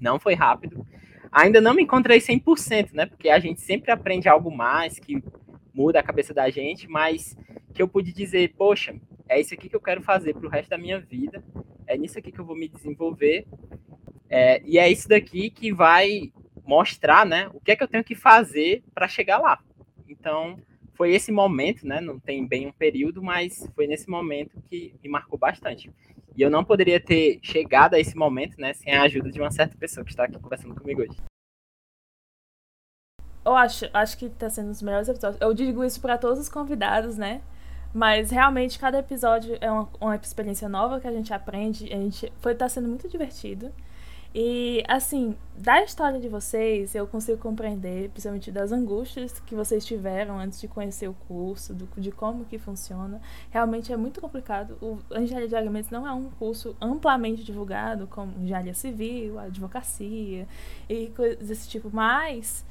[0.00, 0.86] não foi rápido.
[1.30, 5.22] Ainda não me encontrei 100%, né, porque a gente sempre aprende algo mais que
[5.74, 7.36] muda a cabeça da gente, mas
[7.74, 8.94] que eu pude dizer, poxa,
[9.28, 11.44] é isso aqui que eu quero fazer para o resto da minha vida,
[11.86, 13.46] é nisso aqui que eu vou me desenvolver,
[14.30, 16.32] é, e é isso daqui que vai
[16.66, 19.58] mostrar, né, o que é que eu tenho que fazer para chegar lá.
[20.08, 20.58] Então,
[20.98, 25.08] foi esse momento, né, não tem bem um período, mas foi nesse momento que me
[25.08, 25.90] marcou bastante.
[26.36, 29.50] E eu não poderia ter chegado a esse momento, né, sem a ajuda de uma
[29.52, 31.16] certa pessoa que está aqui conversando comigo hoje.
[33.44, 35.40] Eu acho, acho que está sendo um dos melhores episódios.
[35.40, 37.40] Eu digo isso para todos os convidados, né?
[37.94, 41.90] Mas realmente cada episódio é uma, uma experiência nova que a gente aprende.
[41.92, 43.72] A gente foi tá sendo muito divertido.
[44.40, 50.38] E assim, da história de vocês, eu consigo compreender, principalmente das angústias que vocês tiveram
[50.38, 53.20] antes de conhecer o curso, do, de como que funciona.
[53.50, 54.78] Realmente é muito complicado.
[54.80, 60.46] O engenharia de alimentos não é um curso amplamente divulgado, como engenharia civil, advocacia
[60.88, 61.90] e coisas desse tipo.
[61.92, 62.64] Mas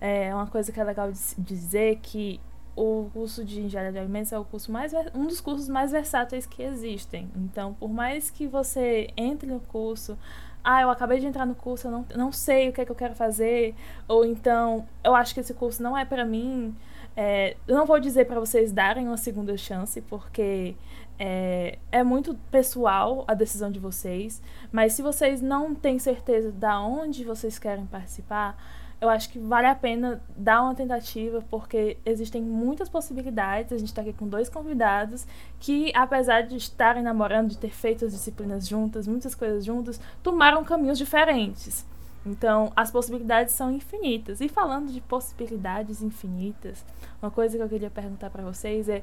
[0.00, 1.08] é uma coisa que é legal
[1.38, 2.40] dizer que
[2.74, 6.46] o curso de engenharia de alimentos é o curso mais um dos cursos mais versáteis
[6.46, 7.30] que existem.
[7.36, 10.18] Então, por mais que você entre no curso,
[10.64, 12.90] ah, eu acabei de entrar no curso, eu não, não sei o que é que
[12.90, 13.74] eu quero fazer,
[14.06, 16.74] ou então eu acho que esse curso não é para mim.
[17.16, 20.74] É, eu não vou dizer para vocês darem uma segunda chance, porque
[21.18, 24.42] é, é muito pessoal a decisão de vocês.
[24.70, 28.56] Mas se vocês não têm certeza de onde vocês querem participar,
[29.02, 33.72] eu acho que vale a pena dar uma tentativa, porque existem muitas possibilidades.
[33.72, 35.26] A gente está aqui com dois convidados
[35.58, 40.62] que, apesar de estarem namorando, de ter feito as disciplinas juntas, muitas coisas juntas, tomaram
[40.62, 41.84] caminhos diferentes.
[42.24, 44.40] Então, as possibilidades são infinitas.
[44.40, 46.84] E falando de possibilidades infinitas,
[47.20, 49.02] uma coisa que eu queria perguntar para vocês é,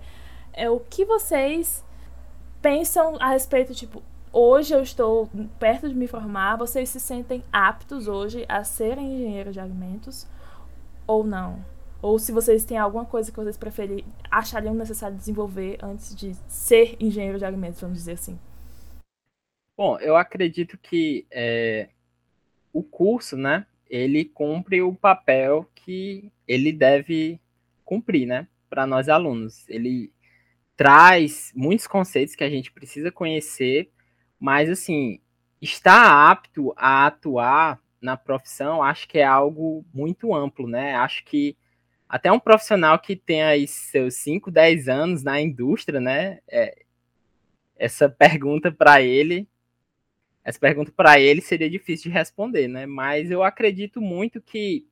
[0.53, 1.83] é o que vocês
[2.62, 8.07] pensam a respeito, tipo, hoje eu estou perto de me formar, vocês se sentem aptos
[8.07, 10.27] hoje a serem engenheiros de alimentos
[11.05, 11.63] ou não?
[12.01, 16.95] Ou se vocês têm alguma coisa que vocês preferem, achariam necessário desenvolver antes de ser
[16.99, 18.39] engenheiro de alimentos, vamos dizer assim?
[19.75, 21.89] Bom, eu acredito que é,
[22.71, 27.39] o curso, né, ele cumpre o papel que ele deve
[27.83, 29.67] cumprir, né, para nós alunos.
[29.67, 30.11] Ele
[30.77, 33.91] traz muitos conceitos que a gente precisa conhecer
[34.39, 35.19] mas, assim,
[35.62, 40.95] estar apto a atuar na profissão, acho que é algo muito amplo, né?
[40.95, 41.58] Acho que
[42.08, 46.39] até um profissional que tem aí seus 5, 10 anos na indústria, né?
[46.47, 46.84] É,
[47.75, 49.47] essa pergunta para ele,
[50.43, 52.86] essa pergunta para ele seria difícil de responder, né?
[52.86, 54.88] Mas eu acredito muito que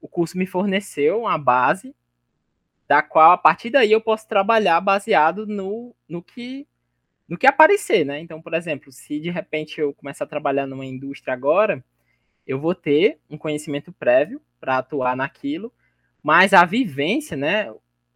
[0.00, 1.94] o curso me forneceu uma base
[2.86, 6.66] da qual a partir daí eu posso trabalhar baseado no, no que
[7.28, 8.20] no que aparecer, né?
[8.20, 11.82] Então, por exemplo, se de repente eu começar a trabalhar numa indústria agora,
[12.46, 15.72] eu vou ter um conhecimento prévio para atuar naquilo,
[16.22, 17.72] mas a vivência, né,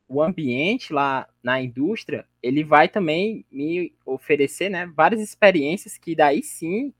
[0.06, 6.42] o ambiente lá na indústria, ele vai também me oferecer, né, várias experiências que daí
[6.42, 6.92] sim,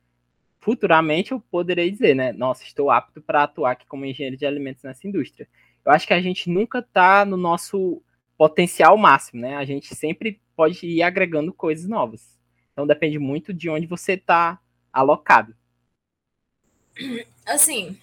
[0.61, 4.83] futuramente eu poderei dizer, né, nossa, estou apto para atuar aqui como engenheiro de alimentos
[4.83, 5.49] nessa indústria.
[5.85, 8.03] Eu acho que a gente nunca está no nosso
[8.37, 9.57] potencial máximo, né?
[9.57, 12.37] A gente sempre pode ir agregando coisas novas.
[12.73, 14.61] Então depende muito de onde você está
[14.93, 15.55] alocado.
[17.47, 17.97] Assim,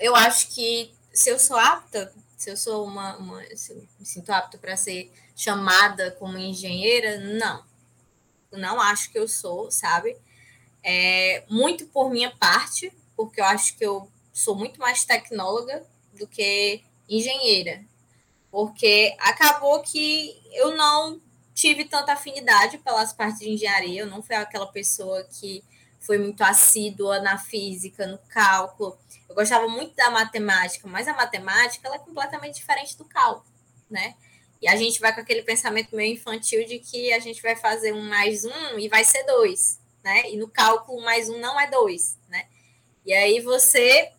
[0.00, 4.04] eu acho que se eu sou apta, se eu sou uma, uma se eu me
[4.04, 7.64] sinto apta para ser chamada como engenheira, não.
[8.50, 10.16] Não acho que eu sou, sabe?
[10.82, 15.86] É, muito por minha parte, porque eu acho que eu sou muito mais tecnóloga
[16.18, 17.84] do que engenheira
[18.52, 21.20] porque acabou que eu não
[21.54, 25.62] tive tanta afinidade pelas partes de engenharia, eu não fui aquela pessoa que
[26.00, 28.98] foi muito assídua na física, no cálculo.
[29.28, 33.46] Eu gostava muito da matemática, mas a matemática ela é completamente diferente do cálculo,
[33.88, 34.14] né?
[34.60, 37.92] E a gente vai com aquele pensamento meio infantil de que a gente vai fazer
[37.92, 40.30] um mais um e vai ser dois, né?
[40.30, 42.46] E no cálculo, mais um não é dois, né?
[43.04, 44.12] E aí você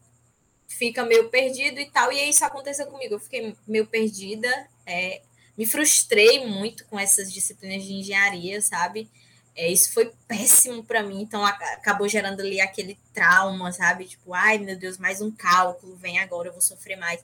[0.67, 2.12] fica meio perdido e tal.
[2.12, 3.15] E isso aconteceu comigo.
[3.15, 5.22] Eu fiquei meio perdida, é,
[5.58, 9.10] me frustrei muito com essas disciplinas de engenharia, sabe?
[9.56, 14.06] É, isso foi péssimo para mim, então acabou gerando ali aquele trauma, sabe?
[14.06, 17.24] Tipo, ai meu Deus, mais um cálculo, vem agora, eu vou sofrer mais.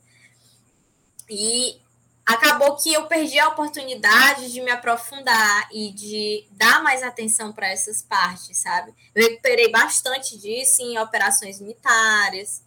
[1.28, 1.82] E
[2.26, 7.68] acabou que eu perdi a oportunidade de me aprofundar e de dar mais atenção para
[7.68, 8.94] essas partes, sabe?
[9.16, 12.64] Eu recuperei bastante disso em operações unitárias,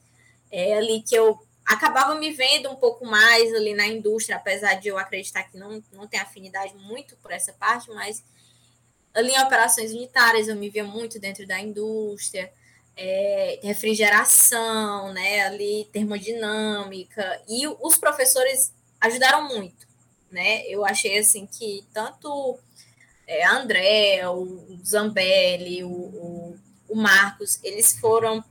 [0.50, 4.88] é ali que eu acabava me vendo um pouco mais ali na indústria, apesar de
[4.88, 8.22] eu acreditar que não, não tem afinidade muito por essa parte, mas
[9.14, 12.52] ali em operações unitárias eu me via muito dentro da indústria,
[12.96, 19.86] é, refrigeração, né, ali termodinâmica, e os professores ajudaram muito,
[20.30, 22.58] né, eu achei assim que tanto
[23.26, 28.44] é, André, o Zambelli, o, o, o Marcos, eles foram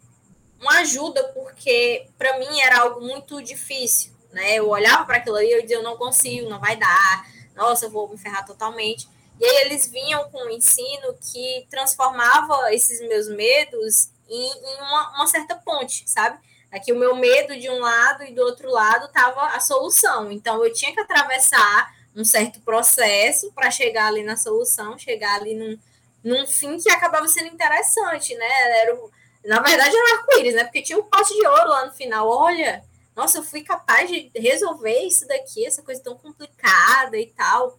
[0.61, 4.55] uma ajuda, porque para mim era algo muito difícil, né?
[4.55, 7.85] Eu olhava para aquilo ali e eu dizia, eu não consigo, não vai dar, nossa,
[7.85, 9.09] eu vou me ferrar totalmente.
[9.39, 15.15] E aí eles vinham com um ensino que transformava esses meus medos em, em uma,
[15.15, 16.39] uma, certa ponte, sabe?
[16.71, 20.31] Aqui o meu medo de um lado e do outro lado estava a solução.
[20.31, 25.55] Então eu tinha que atravessar um certo processo para chegar ali na solução, chegar ali
[25.55, 25.77] num,
[26.23, 28.79] num fim que acabava sendo interessante, né?
[28.81, 29.11] Era o,
[29.45, 30.63] na verdade era arco-íris, né?
[30.63, 32.27] Porque tinha um pote de ouro lá no final.
[32.27, 32.83] Olha,
[33.15, 37.77] nossa, eu fui capaz de resolver isso daqui, essa coisa tão complicada e tal.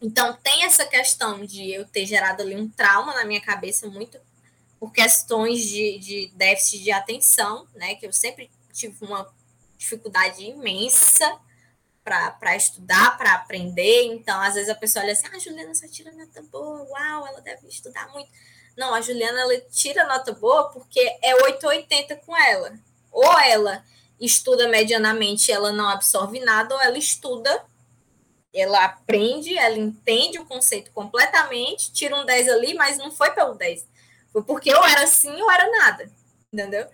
[0.00, 4.18] Então, tem essa questão de eu ter gerado ali um trauma na minha cabeça, muito
[4.78, 7.94] por questões de, de déficit de atenção, né?
[7.94, 9.32] Que eu sempre tive uma
[9.78, 11.38] dificuldade imensa
[12.02, 14.04] para estudar, para aprender.
[14.12, 17.40] Então, às vezes a pessoa olha assim: ah, Juliana só tira nota boa, uau, ela
[17.40, 18.28] deve estudar muito.
[18.76, 22.74] Não, a Juliana ela tira nota boa porque é 880 com ela.
[23.12, 23.84] Ou ela
[24.20, 27.64] estuda medianamente, ela não absorve nada, ou ela estuda,
[28.52, 33.54] ela aprende, ela entende o conceito completamente, tira um 10 ali, mas não foi pelo
[33.54, 33.86] 10.
[34.32, 36.10] Foi porque ou era assim ou era nada.
[36.52, 36.86] Entendeu?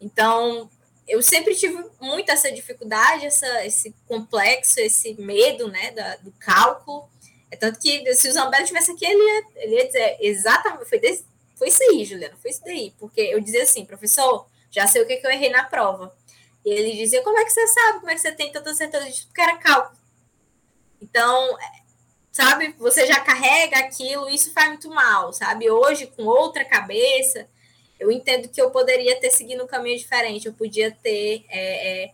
[0.00, 0.70] Então,
[1.06, 7.08] eu sempre tive muito essa dificuldade, essa, esse complexo, esse medo né, da, do cálculo.
[7.50, 10.98] É tanto que se o Zambelli tivesse aqui, ele ia, ele ia dizer exatamente, foi,
[11.00, 11.24] desse,
[11.56, 12.94] foi isso aí, Juliana, foi isso daí.
[12.98, 16.14] Porque eu dizia assim, professor, já sei o que, que eu errei na prova.
[16.64, 18.00] E ele dizia, como é que você sabe?
[18.00, 19.26] Como é que você tem tanta certeza disso?
[19.26, 19.98] Porque era cálculo.
[21.00, 21.56] Então,
[22.30, 25.70] sabe, você já carrega aquilo, isso faz muito mal, sabe?
[25.70, 27.48] Hoje, com outra cabeça,
[27.98, 32.10] eu entendo que eu poderia ter seguido um caminho diferente, eu podia ter é, é,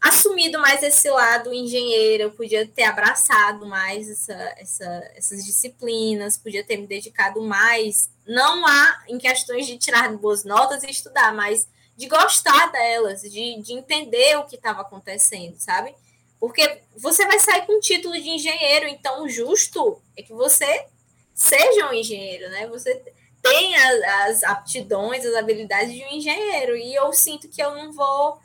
[0.00, 6.62] assumido mais esse lado engenheiro, eu podia ter abraçado mais essa, essa, essas disciplinas, podia
[6.62, 11.66] ter me dedicado mais, não há em questões de tirar boas notas e estudar, mas
[11.96, 15.94] de gostar delas, de, de entender o que estava acontecendo, sabe?
[16.38, 20.86] Porque você vai sair com o título de engenheiro, então o justo é que você
[21.34, 22.68] seja um engenheiro, né?
[22.68, 23.02] Você
[23.42, 27.92] tem as, as aptidões, as habilidades de um engenheiro, e eu sinto que eu não
[27.92, 28.38] vou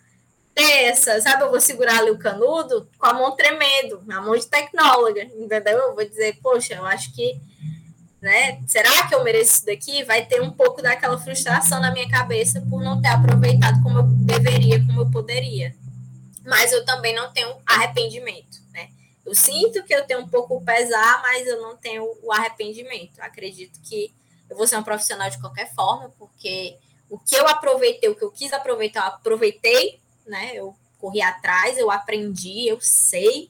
[0.54, 1.44] ter essa, sabe?
[1.44, 5.78] Eu vou segurar ali o canudo com a mão tremendo, a mão de tecnóloga, entendeu?
[5.78, 7.42] Eu vou dizer, poxa, eu acho que,
[8.22, 8.62] né?
[8.68, 10.04] Será que eu mereço isso daqui?
[10.04, 14.04] Vai ter um pouco daquela frustração na minha cabeça por não ter aproveitado como eu
[14.04, 15.76] deveria, como eu poderia.
[16.46, 18.90] Mas eu também não tenho arrependimento, né?
[19.26, 23.20] Eu sinto que eu tenho um pouco o pesar, mas eu não tenho o arrependimento.
[23.20, 24.14] Acredito que
[24.50, 26.78] eu vou ser um profissional de qualquer forma, porque
[27.10, 30.52] o que eu aproveitei, o que eu quis aproveitar, eu aproveitei né?
[30.54, 33.50] Eu corri atrás, eu aprendi, eu sei,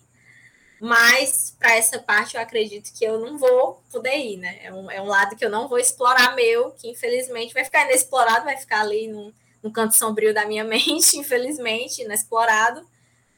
[0.80, 4.60] mas para essa parte eu acredito que eu não vou poder ir, né?
[4.64, 7.86] É um, é um lado que eu não vou explorar meu, que infelizmente vai ficar
[7.86, 12.86] inexplorado, vai ficar ali no, no canto sombrio da minha mente, infelizmente, inexplorado,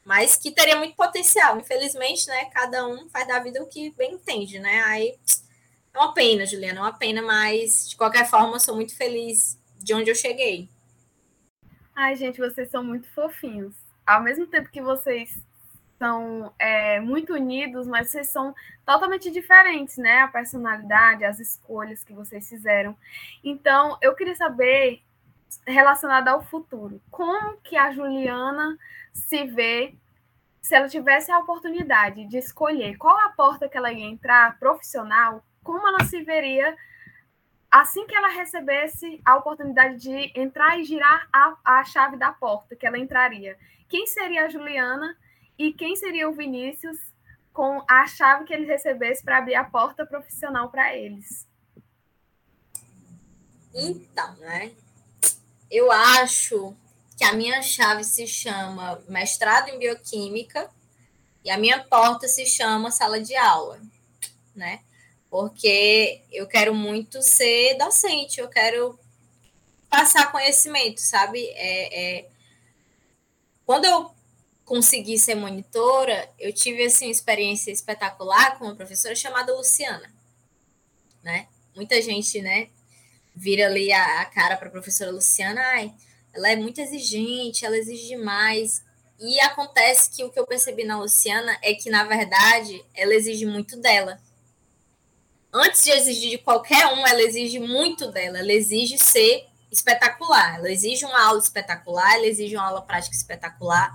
[0.04, 1.56] mas que teria muito potencial.
[1.58, 2.46] Infelizmente, né?
[2.46, 4.82] Cada um faz da vida o que bem entende, né?
[4.86, 5.16] Aí
[5.94, 9.56] é uma pena, Juliana, é uma pena, mas de qualquer forma eu sou muito feliz
[9.78, 10.68] de onde eu cheguei.
[11.98, 13.74] Ai, gente, vocês são muito fofinhos.
[14.06, 15.42] Ao mesmo tempo que vocês
[15.98, 18.54] são é, muito unidos, mas vocês são
[18.84, 20.20] totalmente diferentes, né?
[20.20, 22.94] A personalidade, as escolhas que vocês fizeram.
[23.42, 25.00] Então, eu queria saber,
[25.66, 28.76] relacionado ao futuro, como que a Juliana
[29.14, 29.94] se vê
[30.60, 35.42] se ela tivesse a oportunidade de escolher qual a porta que ela ia entrar profissional,
[35.64, 36.76] como ela se veria
[37.80, 42.74] assim que ela recebesse a oportunidade de entrar e girar a, a chave da porta
[42.74, 43.56] que ela entraria,
[43.88, 45.16] quem seria a Juliana
[45.58, 46.98] e quem seria o Vinícius
[47.52, 51.46] com a chave que eles recebessem para abrir a porta profissional para eles?
[53.74, 54.72] Então, né?
[55.70, 56.74] Eu acho
[57.16, 60.70] que a minha chave se chama mestrado em bioquímica
[61.44, 63.80] e a minha porta se chama sala de aula,
[64.54, 64.80] né?
[65.30, 68.98] Porque eu quero muito ser docente, eu quero
[69.88, 71.44] passar conhecimento, sabe?
[71.54, 72.28] É, é...
[73.64, 74.10] Quando eu
[74.64, 80.12] consegui ser monitora, eu tive assim uma experiência espetacular com uma professora chamada Luciana,
[81.22, 81.48] né?
[81.74, 82.68] Muita gente, né,
[83.34, 85.94] vira ali a, a cara para a professora Luciana, ai,
[86.32, 88.84] ela é muito exigente, ela exige demais.
[89.18, 93.46] E acontece que o que eu percebi na Luciana é que, na verdade, ela exige
[93.46, 94.20] muito dela.
[95.58, 98.38] Antes de exigir de qualquer um, ela exige muito dela.
[98.38, 100.56] Ela exige ser espetacular.
[100.58, 103.90] Ela exige uma aula espetacular, ela exige uma aula prática espetacular.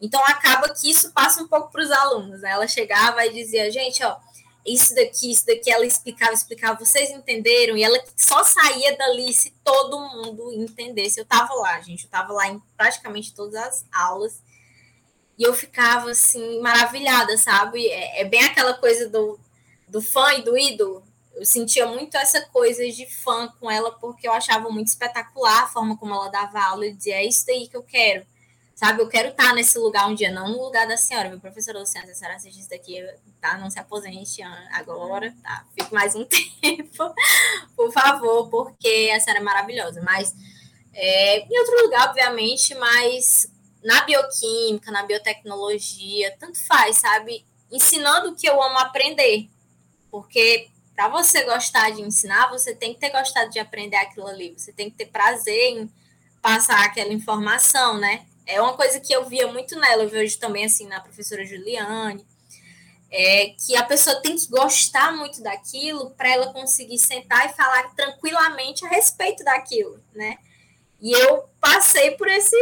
[0.00, 2.40] Então, acaba que isso passa um pouco para os alunos.
[2.40, 2.50] Né?
[2.50, 4.16] Ela chegava e dizia, gente, ó,
[4.66, 7.76] isso daqui, isso daqui, ela explicava, explicava, vocês entenderam?
[7.76, 11.20] E ela só saía dali se todo mundo entendesse.
[11.20, 14.42] Eu estava lá, gente, eu estava lá em praticamente todas as aulas.
[15.38, 17.86] E eu ficava, assim, maravilhada, sabe?
[17.86, 19.38] É, é bem aquela coisa do,
[19.88, 21.02] do fã e do ídolo.
[21.34, 25.68] Eu sentia muito essa coisa de fã com ela, porque eu achava muito espetacular a
[25.68, 26.86] forma como ela dava aula.
[26.86, 28.26] e dizia, é isso daí que eu quero
[28.76, 29.02] sabe?
[29.02, 32.12] Eu quero estar nesse lugar um dia, não no lugar da senhora, meu professor Luciana,
[32.12, 33.02] a senhora assiste isso daqui,
[33.40, 33.56] tá?
[33.56, 35.66] Não se aposente agora, tá?
[35.74, 36.24] Fique mais um
[36.60, 37.14] tempo,
[37.74, 40.02] por favor, porque a senhora é maravilhosa.
[40.02, 40.34] Mas
[40.92, 43.50] é, em outro lugar, obviamente, mas
[43.82, 47.46] na bioquímica, na biotecnologia, tanto faz, sabe?
[47.72, 49.48] Ensinando o que eu amo aprender.
[50.16, 54.54] Porque para você gostar de ensinar, você tem que ter gostado de aprender aquilo ali,
[54.56, 55.92] você tem que ter prazer em
[56.40, 58.24] passar aquela informação, né?
[58.46, 62.26] É uma coisa que eu via muito nela, eu vejo também assim na professora Juliane,
[63.10, 67.94] é que a pessoa tem que gostar muito daquilo para ela conseguir sentar e falar
[67.94, 70.38] tranquilamente a respeito daquilo, né?
[70.98, 72.56] E eu passei por esse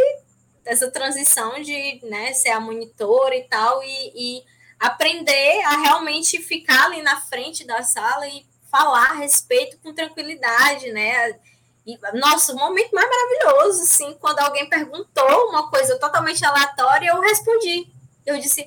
[0.65, 4.45] essa transição de né, ser a monitora e tal, e, e
[4.87, 10.93] aprender a realmente ficar ali na frente da sala e falar a respeito com tranquilidade,
[10.93, 11.39] né?
[11.87, 17.21] E, nossa, o momento mais maravilhoso, assim, quando alguém perguntou uma coisa totalmente aleatória, eu
[17.21, 17.87] respondi.
[18.25, 18.67] Eu disse,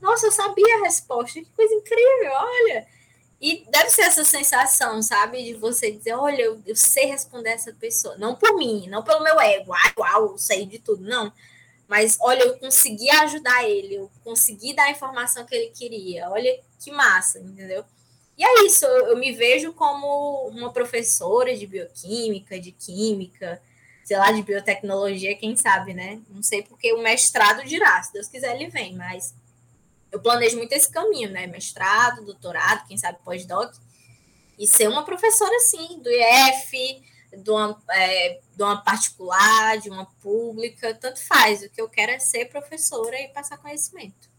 [0.00, 2.86] nossa, eu sabia a resposta, que coisa incrível, olha.
[3.40, 7.72] E deve ser essa sensação, sabe, de você dizer, olha, eu, eu sei responder essa
[7.74, 8.16] pessoa.
[8.16, 11.30] Não por mim, não pelo meu ego, ah, uau, sei de tudo, não.
[11.86, 16.30] Mas, olha, eu consegui ajudar ele, eu consegui dar a informação que ele queria.
[16.30, 17.84] Olha que massa, entendeu?
[18.36, 23.62] E é isso, eu, eu me vejo como uma professora de bioquímica, de química,
[24.04, 26.20] sei lá, de biotecnologia, quem sabe, né?
[26.28, 29.34] Não sei porque o mestrado dirá, se Deus quiser ele vem, mas
[30.10, 31.46] eu planejo muito esse caminho, né?
[31.46, 33.74] Mestrado, doutorado, quem sabe pós-doc,
[34.58, 37.02] e ser uma professora, assim, do IF,
[37.36, 41.62] de uma, é, de uma particular, de uma pública, tanto faz.
[41.62, 44.32] O que eu quero é ser professora e passar conhecimento.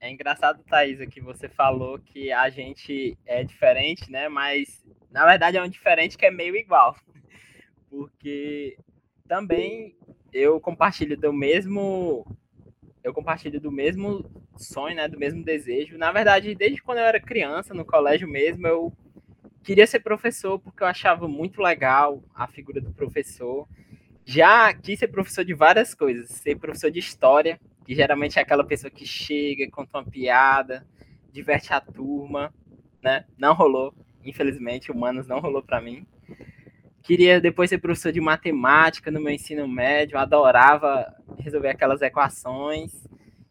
[0.00, 4.28] É engraçado, Thaisa, que você falou que a gente é diferente, né?
[4.28, 6.96] Mas na verdade é um diferente que é meio igual.
[7.88, 8.76] Porque
[9.28, 9.96] também
[10.32, 12.26] eu compartilho do mesmo
[13.04, 14.24] eu compartilho do mesmo
[14.56, 15.98] sonho, né, do mesmo desejo.
[15.98, 18.92] Na verdade, desde quando eu era criança, no colégio mesmo, eu
[19.62, 23.66] queria ser professor porque eu achava muito legal a figura do professor.
[24.24, 28.64] Já quis ser professor de várias coisas, ser professor de história, que geralmente é aquela
[28.64, 30.86] pessoa que chega, conta uma piada,
[31.32, 32.52] diverte a turma,
[33.02, 33.24] né?
[33.36, 33.94] Não rolou,
[34.24, 36.06] infelizmente, humanos não rolou para mim.
[37.02, 42.92] Queria depois ser professor de matemática no meu ensino médio, adorava resolver aquelas equações.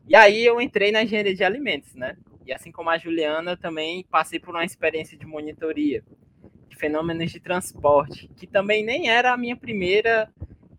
[0.08, 2.16] E aí eu entrei na engenharia de alimentos, né?
[2.46, 6.04] E assim como a Juliana, também passei por uma experiência de monitoria
[6.68, 10.30] de fenômenos de transporte, que também nem era a minha primeira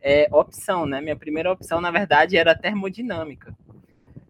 [0.00, 1.00] é, opção, né?
[1.00, 3.56] Minha primeira opção, na verdade, era termodinâmica.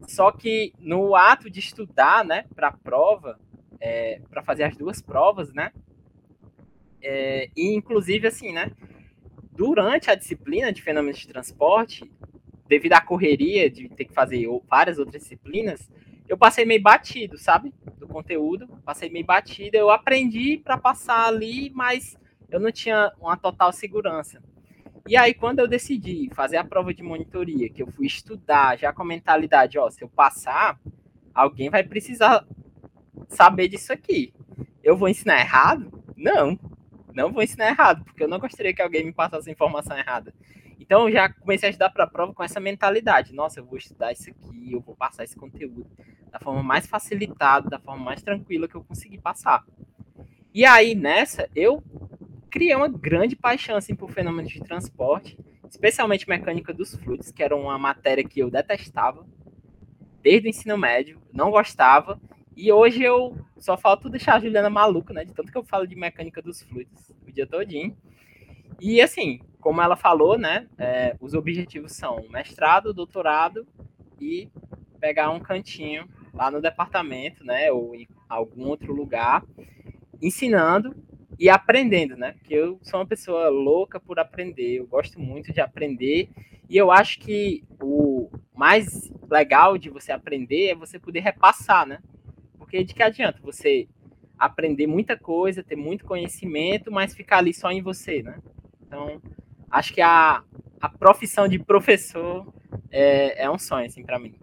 [0.06, 3.38] Só que no ato de estudar, né, para a prova,
[3.80, 5.72] é, para fazer as duas provas, né?
[7.00, 8.70] É, e inclusive assim, né?
[9.52, 12.10] Durante a disciplina de fenômenos de transporte,
[12.68, 15.90] devido à correria de ter que fazer várias outras disciplinas,
[16.32, 17.74] eu passei meio batido, sabe?
[17.98, 19.76] Do conteúdo, passei meio batido.
[19.76, 22.16] Eu aprendi para passar ali, mas
[22.50, 24.42] eu não tinha uma total segurança.
[25.06, 28.94] E aí, quando eu decidi fazer a prova de monitoria, que eu fui estudar já
[28.94, 30.80] com a mentalidade, ó, se eu passar,
[31.34, 32.46] alguém vai precisar
[33.28, 34.32] saber disso aqui.
[34.82, 36.02] Eu vou ensinar errado?
[36.16, 36.58] não,
[37.12, 40.32] não vou ensinar errado, porque eu não gostaria que alguém me passasse informação errada.
[40.82, 43.32] Então já comecei a estudar para a prova com essa mentalidade.
[43.32, 45.86] Nossa, eu vou estudar isso aqui, eu vou passar esse conteúdo
[46.30, 49.64] da forma mais facilitada, da forma mais tranquila que eu conseguir passar.
[50.52, 51.82] E aí, nessa, eu
[52.50, 55.38] criei uma grande paixão assim, por fenômenos de transporte,
[55.70, 59.24] especialmente mecânica dos fluidos, que era uma matéria que eu detestava
[60.20, 62.20] desde o ensino médio, não gostava,
[62.56, 65.24] e hoje eu só falta deixar a Juliana maluca, né?
[65.24, 67.96] De tanto que eu falo de mecânica dos fluidos o dia todinho.
[68.80, 70.66] E assim, como ela falou, né?
[70.76, 73.64] É, os objetivos são mestrado, doutorado
[74.20, 74.50] e
[75.00, 77.70] pegar um cantinho lá no departamento, né?
[77.70, 79.44] Ou em algum outro lugar,
[80.20, 80.94] ensinando
[81.38, 82.32] e aprendendo, né?
[82.32, 86.28] Porque eu sou uma pessoa louca por aprender, eu gosto muito de aprender
[86.68, 92.00] e eu acho que o mais legal de você aprender é você poder repassar, né?
[92.58, 93.88] Porque de que adianta você
[94.36, 98.40] aprender muita coisa, ter muito conhecimento, mas ficar ali só em você, né?
[98.84, 99.22] Então,
[99.72, 100.44] acho que a,
[100.80, 102.46] a profissão de professor
[102.90, 104.38] é, é um sonho, assim, para mim.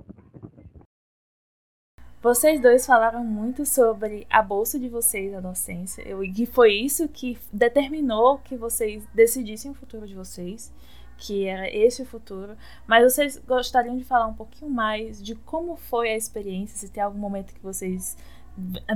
[2.21, 7.37] Vocês dois falaram muito sobre a bolsa de vocês na docência, e foi isso que
[7.53, 10.73] determinou que vocês decidissem o futuro de vocês,
[11.17, 12.57] que era esse o futuro.
[12.85, 17.01] Mas vocês gostariam de falar um pouquinho mais de como foi a experiência, se tem
[17.01, 18.17] algum momento que vocês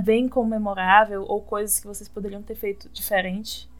[0.02, 3.70] veem como memorável ou coisas que vocês poderiam ter feito diferente?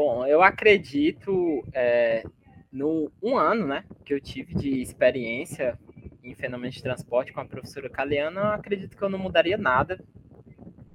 [0.00, 2.22] Bom, eu acredito é,
[2.70, 5.76] no um ano, né, que eu tive de experiência
[6.22, 9.98] em fenômenos de transporte com a professora Caliana, eu acredito que eu não mudaria nada.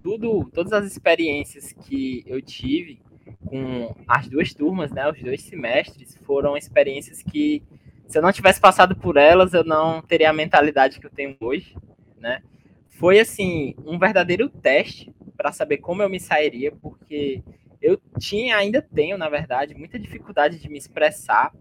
[0.01, 3.01] Tudo, todas as experiências que eu tive
[3.45, 7.61] com as duas turmas, né, os dois semestres, foram experiências que,
[8.07, 11.35] se eu não tivesse passado por elas, eu não teria a mentalidade que eu tenho
[11.41, 11.75] hoje,
[12.17, 12.41] né?
[12.87, 17.43] Foi, assim, um verdadeiro teste para saber como eu me sairia, porque
[17.84, 21.53] eu tinha, ainda tenho, na verdade, muita dificuldade de me expressar.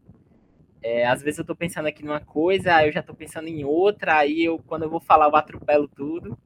[0.82, 3.64] É, às vezes eu estou pensando aqui numa coisa, aí eu já estou pensando em
[3.64, 6.38] outra, aí eu, quando eu vou falar, eu atropelo tudo.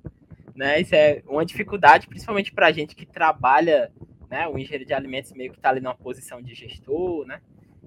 [0.55, 0.81] Né?
[0.81, 3.93] Isso é uma dificuldade, principalmente para a gente que trabalha
[4.29, 4.47] né?
[4.49, 7.41] O engenheiro de alimentos meio que está ali numa posição de gestor, né?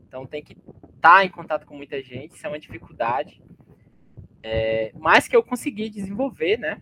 [0.08, 3.42] Então tem que estar tá em contato com muita gente, isso é uma dificuldade.
[4.42, 6.82] É, mas que eu consegui desenvolver, né?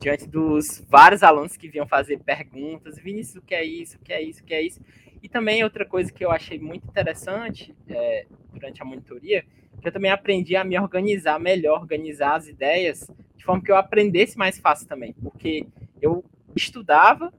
[0.00, 4.12] Diante dos vários alunos que vinham fazer perguntas, Vinícius, o que é isso, o que
[4.14, 4.80] é isso, o que é isso.
[5.22, 9.44] E também outra coisa que eu achei muito interessante é, durante a monitoria,
[9.78, 13.76] que eu também aprendi a me organizar melhor, organizar as ideias, de forma que eu
[13.76, 15.66] aprendesse mais fácil também, porque
[16.00, 16.24] eu
[16.56, 17.30] estudava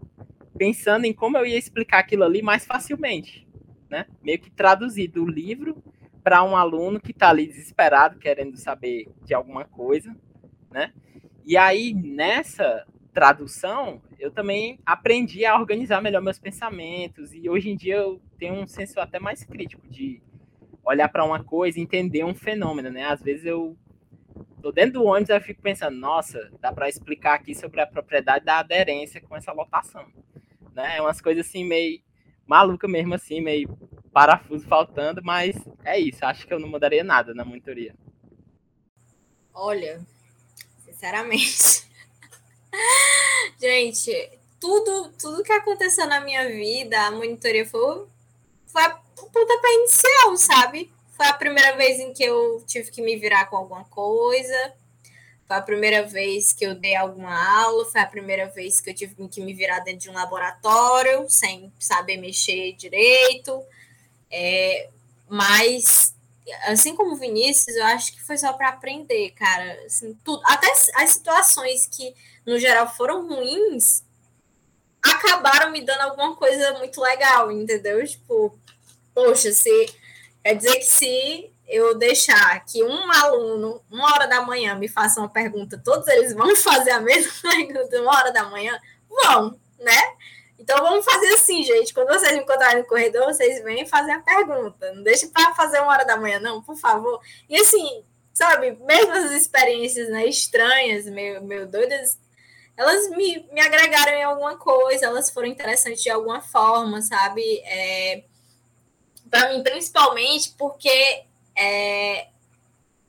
[0.55, 3.47] pensando em como eu ia explicar aquilo ali mais facilmente,
[3.89, 4.05] né?
[4.21, 5.83] Meio que traduzir do livro
[6.23, 10.15] para um aluno que está ali desesperado, querendo saber de alguma coisa,
[10.69, 10.93] né?
[11.45, 17.75] E aí, nessa tradução, eu também aprendi a organizar melhor meus pensamentos, e hoje em
[17.75, 20.21] dia eu tenho um senso até mais crítico de
[20.83, 23.05] olhar para uma coisa e entender um fenômeno, né?
[23.05, 23.77] Às vezes eu
[24.61, 27.87] tô dentro do ônibus e eu fico pensando, nossa, dá para explicar aqui sobre a
[27.87, 30.05] propriedade da aderência com essa lotação
[30.73, 30.97] né?
[30.97, 32.01] É umas coisas assim meio
[32.45, 33.77] maluca mesmo assim, meio
[34.11, 37.95] parafuso faltando, mas é isso, acho que eu não mudaria nada na monitoria.
[39.53, 40.01] Olha,
[41.01, 41.83] sinceramente,
[43.59, 44.29] gente,
[44.59, 48.05] tudo, tudo que aconteceu na minha vida, a monitoria foi,
[48.67, 48.89] foi a
[49.33, 50.91] pontapé inicial, sabe?
[51.17, 54.73] Foi a primeira vez em que eu tive que me virar com alguma coisa.
[55.47, 58.93] Foi a primeira vez que eu dei alguma aula, foi a primeira vez que eu
[58.93, 63.61] tive que me virar dentro de um laboratório, sem saber mexer direito.
[64.31, 64.87] É,
[65.27, 66.15] mas,
[66.63, 69.79] assim como o Vinícius, eu acho que foi só para aprender, cara.
[69.85, 72.13] Assim, tudo, até as situações que,
[72.45, 74.03] no geral, foram ruins,
[75.01, 78.05] acabaram me dando alguma coisa muito legal, entendeu?
[78.05, 78.57] Tipo,
[79.13, 79.95] poxa, se,
[80.43, 85.19] quer dizer que se eu deixar que um aluno, uma hora da manhã, me faça
[85.19, 88.77] uma pergunta, todos eles vão fazer a mesma pergunta uma hora da manhã?
[89.09, 90.15] Vão, né?
[90.61, 91.91] Então vamos fazer assim, gente.
[91.91, 94.93] Quando vocês me encontrarem no corredor, vocês vêm fazer a pergunta.
[94.93, 97.19] Não deixe para fazer uma hora da manhã, não, por favor.
[97.49, 102.19] E assim, sabe, mesmo as experiências né, estranhas, meio, meio doidas,
[102.77, 107.41] elas me, me agregaram em alguma coisa, elas foram interessantes de alguma forma, sabe?
[107.65, 108.23] É,
[109.29, 111.23] para mim, principalmente porque
[111.57, 112.27] é,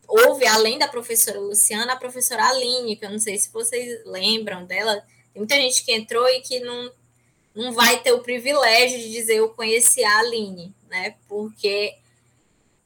[0.08, 4.64] houve, além da professora Luciana, a professora Aline, que eu não sei se vocês lembram
[4.64, 6.90] dela, tem muita gente que entrou e que não,
[7.54, 11.16] não vai ter o privilégio de dizer eu conheci a Aline, né?
[11.28, 11.96] Porque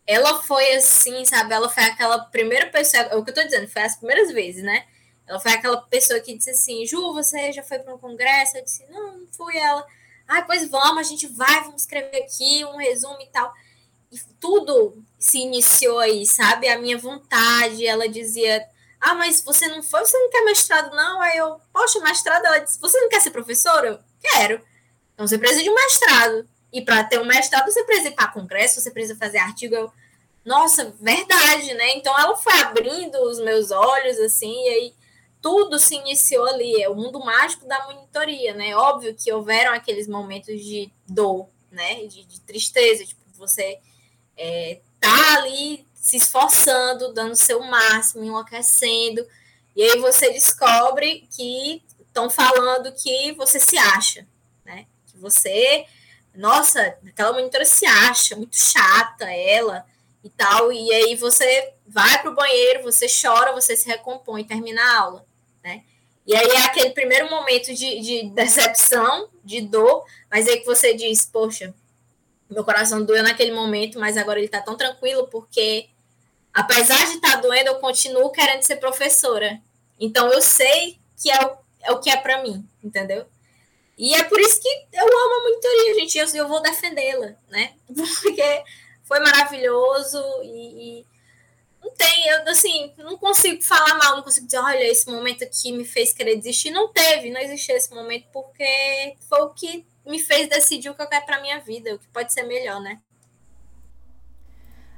[0.06, 1.52] ela foi assim, sabe?
[1.52, 4.62] Ela foi aquela primeira pessoa, é o que eu tô dizendo, foi as primeiras vezes,
[4.62, 4.86] né?
[5.26, 8.56] Ela foi aquela pessoa que disse assim: Ju, você já foi para um congresso?
[8.56, 9.56] Eu disse: Não, não fui.
[9.56, 9.84] Ela,
[10.28, 13.52] ah, pois vamos, a gente vai, vamos escrever aqui um resumo e tal.
[14.12, 16.68] E tudo se iniciou aí, sabe?
[16.68, 17.84] A minha vontade.
[17.84, 18.64] Ela dizia:
[19.00, 21.20] Ah, mas você não foi, você não quer mestrado, não?
[21.20, 22.44] Aí eu, poxa, mestrado.
[22.44, 24.04] Ela disse: Você não quer ser professora?
[24.30, 24.60] Quero.
[25.14, 26.48] Então você precisa de um mestrado.
[26.72, 29.74] E para ter um mestrado, você precisa ir para congresso, você precisa fazer artigo.
[29.74, 29.92] Eu,
[30.44, 31.96] nossa, verdade, né?
[31.96, 34.94] Então ela foi abrindo os meus olhos, assim, e aí
[35.40, 38.76] tudo se iniciou ali, é o mundo mágico da monitoria, né?
[38.76, 42.04] Óbvio que houveram aqueles momentos de dor, né?
[42.06, 43.78] De, de tristeza, tipo, você
[44.36, 49.26] é, tá ali se esforçando, dando seu máximo, enlouquecendo,
[49.74, 51.82] e aí você descobre que
[52.16, 54.26] estão falando que você se acha,
[54.64, 54.86] né?
[55.06, 55.84] Que você,
[56.34, 59.84] nossa, aquela monitora se acha muito chata, ela
[60.24, 64.82] e tal, e aí você vai para o banheiro, você chora, você se recompõe, termina
[64.82, 65.26] a aula.
[66.26, 70.92] E aí é aquele primeiro momento de, de decepção, de dor, mas aí que você
[70.92, 71.72] diz, poxa,
[72.50, 75.88] meu coração doeu naquele momento, mas agora ele está tão tranquilo porque,
[76.52, 79.60] apesar de estar tá doendo, eu continuo querendo ser professora.
[80.00, 81.56] Então eu sei que é o,
[81.86, 83.26] é o que é para mim, entendeu?
[83.98, 86.18] E é por isso que eu amo a monitoria, gente.
[86.18, 87.74] Eu, eu vou defendê-la, né?
[87.86, 88.64] Porque
[89.04, 91.06] foi maravilhoso e, e
[91.82, 95.72] não tem, eu assim, não consigo falar mal, não consigo dizer, olha, esse momento aqui
[95.72, 96.70] me fez querer desistir.
[96.70, 101.02] Não teve, não existiu esse momento, porque foi o que me fez decidir o que
[101.02, 103.00] eu quero para minha vida, o que pode ser melhor, né?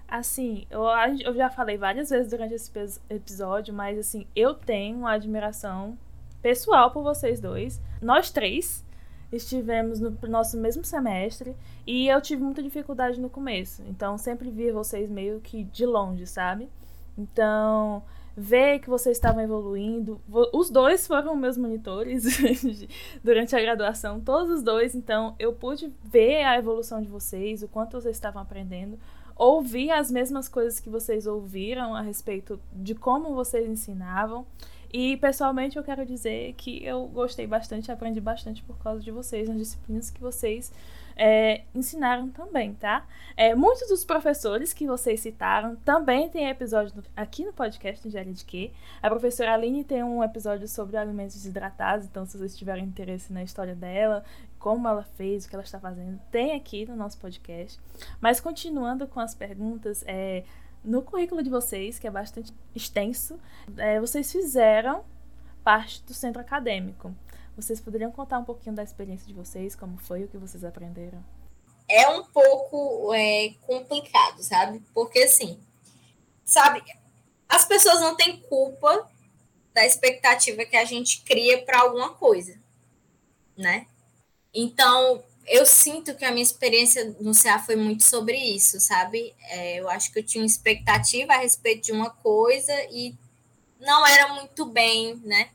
[0.08, 0.82] Assim, eu,
[1.22, 2.72] eu já falei várias vezes durante esse
[3.10, 5.98] episódio, mas assim, eu tenho uma admiração
[6.42, 7.80] pessoal por vocês dois.
[8.00, 8.84] Nós três
[9.30, 11.54] estivemos no nosso mesmo semestre
[11.86, 13.82] e eu tive muita dificuldade no começo.
[13.88, 16.68] Então, sempre via vocês meio que de longe, sabe?
[17.16, 18.02] Então,
[18.36, 20.20] ver que vocês estavam evoluindo.
[20.52, 22.24] Os dois foram meus monitores
[23.22, 24.94] durante a graduação, todos os dois.
[24.94, 28.98] Então, eu pude ver a evolução de vocês, o quanto vocês estavam aprendendo.
[29.34, 34.46] Ouvir as mesmas coisas que vocês ouviram a respeito de como vocês ensinavam.
[34.92, 39.48] E pessoalmente eu quero dizer que eu gostei bastante, aprendi bastante por causa de vocês,
[39.48, 40.72] nas disciplinas que vocês
[41.18, 43.04] é, ensinaram também, tá?
[43.36, 48.44] É, muitos dos professores que vocês citaram também têm episódio aqui no podcast Engenharia de
[48.44, 48.70] Quê.
[49.02, 53.42] A professora Aline tem um episódio sobre alimentos desidratados, então se vocês tiverem interesse na
[53.42, 54.24] história dela,
[54.58, 57.80] como ela fez, o que ela está fazendo, tem aqui no nosso podcast.
[58.20, 60.44] Mas continuando com as perguntas, é,
[60.84, 63.38] no currículo de vocês, que é bastante extenso,
[63.76, 65.04] é, vocês fizeram
[65.64, 67.14] parte do centro acadêmico.
[67.56, 71.22] Vocês poderiam contar um pouquinho da experiência de vocês, como foi, o que vocês aprenderam?
[71.88, 74.82] É um pouco é, complicado, sabe?
[74.94, 75.58] Porque assim,
[76.44, 76.82] sabe,
[77.48, 79.10] as pessoas não têm culpa
[79.74, 82.60] da expectativa que a gente cria para alguma coisa,
[83.56, 83.86] né?
[84.54, 89.34] Então, eu sinto que a minha experiência no CA foi muito sobre isso, sabe?
[89.42, 93.14] É, eu acho que eu tinha uma expectativa a respeito de uma coisa e
[93.80, 95.50] não era muito bem, né?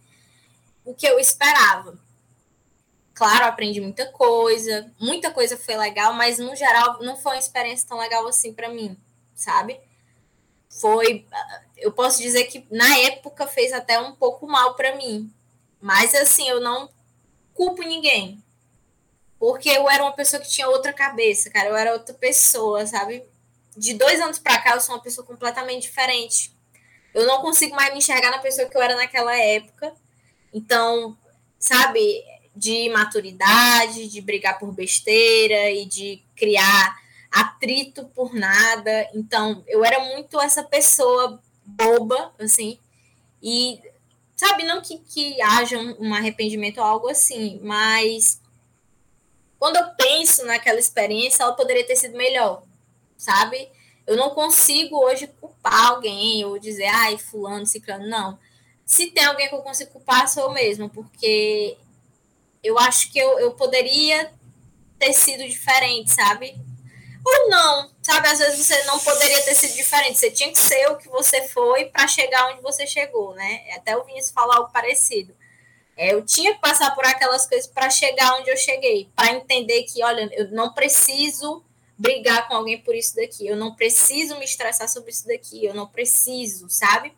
[0.84, 1.98] O que eu esperava.
[3.14, 7.88] Claro, aprendi muita coisa, muita coisa foi legal, mas no geral não foi uma experiência
[7.88, 8.98] tão legal assim para mim,
[9.36, 9.80] sabe?
[10.82, 11.26] Foi,
[11.78, 15.32] eu posso dizer que na época fez até um pouco mal para mim,
[15.80, 16.90] mas assim, eu não
[17.54, 18.43] culpo ninguém,
[19.44, 21.68] porque eu era uma pessoa que tinha outra cabeça, cara.
[21.68, 23.26] Eu era outra pessoa, sabe?
[23.76, 26.50] De dois anos pra cá, eu sou uma pessoa completamente diferente.
[27.14, 29.94] Eu não consigo mais me enxergar na pessoa que eu era naquela época.
[30.54, 31.18] Então,
[31.60, 32.24] sabe,
[32.56, 36.98] de maturidade, de brigar por besteira e de criar
[37.30, 39.10] atrito por nada.
[39.14, 42.80] Então, eu era muito essa pessoa boba, assim,
[43.42, 43.82] e
[44.38, 48.42] sabe, não que, que haja um arrependimento ou algo assim, mas
[49.64, 52.64] quando eu penso naquela experiência, ela poderia ter sido melhor,
[53.16, 53.72] sabe?
[54.06, 58.38] Eu não consigo hoje culpar alguém ou dizer, ai, fulano, ciclano, não.
[58.86, 61.78] Se tem alguém que eu consigo culpar, sou eu mesma, porque
[62.62, 64.34] eu acho que eu, eu poderia
[65.00, 66.60] ter sido diferente, sabe?
[67.26, 68.28] Ou não, sabe?
[68.28, 71.48] Às vezes você não poderia ter sido diferente, você tinha que ser o que você
[71.48, 73.64] foi para chegar onde você chegou, né?
[73.78, 75.34] Até o Vinícius falar algo parecido.
[75.96, 79.84] É, eu tinha que passar por aquelas coisas para chegar onde eu cheguei, para entender
[79.84, 81.64] que, olha, eu não preciso
[81.98, 85.74] brigar com alguém por isso daqui, eu não preciso me estressar sobre isso daqui, eu
[85.74, 87.14] não preciso, sabe?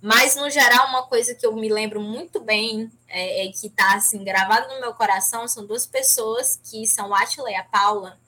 [0.00, 3.94] Mas, no geral, uma coisa que eu me lembro muito bem, é, é que está
[3.94, 8.18] assim, gravado no meu coração, são duas pessoas que são Atila e a Paula,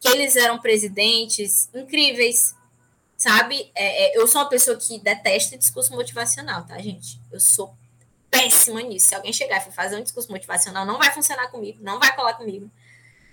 [0.00, 2.54] que eles eram presidentes incríveis,
[3.16, 3.70] sabe?
[3.74, 7.20] É, é, eu sou uma pessoa que detesta discurso motivacional, tá, gente?
[7.32, 7.74] Eu sou
[8.34, 9.08] péssima nisso.
[9.08, 12.14] Se alguém chegar e for fazer um discurso motivacional, não vai funcionar comigo, não vai
[12.16, 12.68] colar comigo,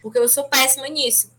[0.02, 1.32] porque eu sou péssima nisso.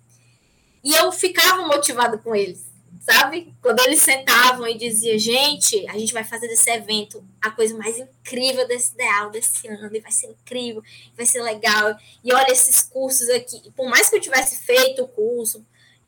[0.83, 2.67] E eu ficava motivada com eles,
[3.01, 3.55] sabe?
[3.63, 7.97] Quando eles sentavam e diziam, gente, a gente vai fazer desse evento a coisa mais
[7.97, 10.83] incrível desse ideal desse ano, e vai ser incrível,
[11.17, 11.97] vai ser legal.
[12.25, 13.71] E olha esses cursos aqui.
[13.77, 15.65] Por mais que eu tivesse feito o curso,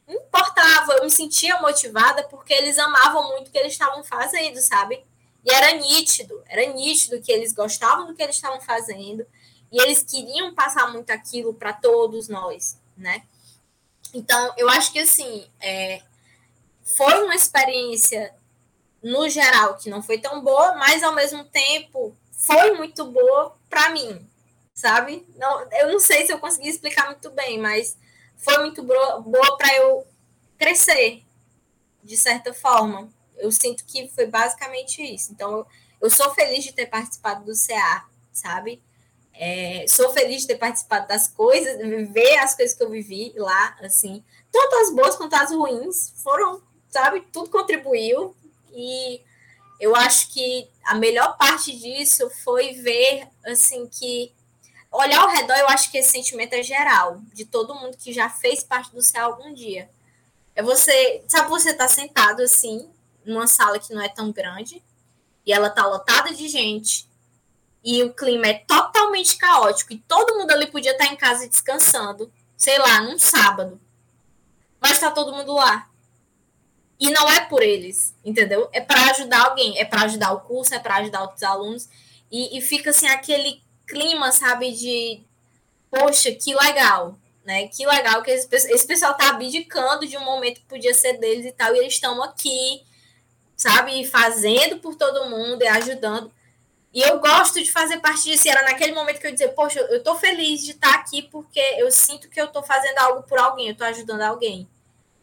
[0.09, 4.61] não importava, eu me sentia motivada porque eles amavam muito o que eles estavam fazendo,
[4.61, 5.05] sabe?
[5.45, 9.27] E era nítido, era nítido que eles gostavam do que eles estavam fazendo
[9.71, 13.23] e eles queriam passar muito aquilo para todos nós, né?
[14.13, 16.01] Então, eu acho que assim, é,
[16.85, 18.33] foi uma experiência
[19.03, 23.91] no geral que não foi tão boa, mas ao mesmo tempo foi muito boa para
[23.91, 24.27] mim,
[24.73, 25.27] sabe?
[25.37, 27.97] Não, eu não sei se eu consegui explicar muito bem, mas
[28.37, 30.07] foi muito boa, para eu
[30.59, 31.23] crescer,
[32.03, 33.13] de certa forma.
[33.37, 35.33] Eu sinto que foi basicamente isso.
[35.33, 35.67] Então,
[36.01, 38.83] eu, sou feliz de ter participado do CA, sabe?
[39.33, 41.77] É, sou feliz de ter participado das coisas,
[42.13, 44.23] ver as coisas que eu vivi lá, assim,
[44.53, 48.35] tanto as boas quanto as ruins, foram, sabe, tudo contribuiu
[48.73, 49.21] e
[49.81, 54.33] eu acho que a melhor parte disso foi ver, assim, que
[54.91, 58.31] olhar ao redor, eu acho que esse sentimento é geral, de todo mundo que já
[58.31, 59.91] fez parte do céu algum dia.
[60.55, 62.89] É você, sabe, você tá sentado assim,
[63.25, 64.83] numa sala que não é tão grande,
[65.47, 67.09] e ela tá lotada de gente,
[67.83, 72.33] e o clima é totalmente caótico, e todo mundo ali podia estar em casa descansando,
[72.57, 73.81] sei lá, num sábado.
[74.81, 75.89] Mas tá todo mundo lá.
[76.99, 78.69] E não é por eles, entendeu?
[78.73, 81.89] É para ajudar alguém, é para ajudar o curso, é para ajudar outros alunos.
[82.31, 85.23] E, e fica assim aquele clima, sabe, de
[85.91, 87.69] poxa, que legal, né?
[87.69, 91.47] Que legal que esse, esse pessoal tá abdicando de um momento que podia ser deles
[91.47, 92.83] e tal, e eles estão aqui,
[93.57, 96.33] sabe, fazendo por todo mundo e ajudando.
[96.93, 98.47] E eu gosto de fazer parte disso.
[98.47, 101.61] E era naquele momento que eu dizia, poxa, eu tô feliz de estar aqui porque
[101.77, 104.69] eu sinto que eu tô fazendo algo por alguém, eu tô ajudando alguém.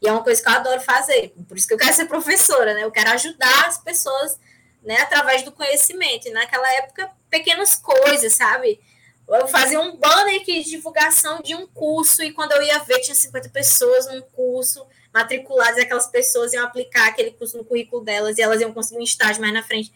[0.02, 1.34] E é uma coisa que eu adoro fazer.
[1.48, 2.84] Por isso que eu quero ser professora, né?
[2.84, 4.38] Eu quero ajudar as pessoas,
[4.84, 6.28] né, através do conhecimento.
[6.28, 8.82] E naquela época, pequenas coisas, sabe?
[9.30, 13.16] Eu fazia um banner de divulgação de um curso, e quando eu ia ver, tinha
[13.16, 18.42] 50 pessoas num curso matriculadas, aquelas pessoas iam aplicar aquele curso no currículo delas, e
[18.42, 19.92] elas iam conseguir um estágio mais na frente.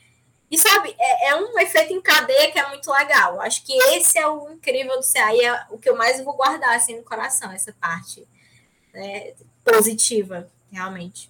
[0.49, 3.41] E sabe, é, é um efeito em cadeia que é muito legal.
[3.41, 6.35] Acho que esse é o incrível do CA, e é o que eu mais vou
[6.35, 8.27] guardar assim no coração, essa parte
[8.93, 11.29] né, positiva, realmente.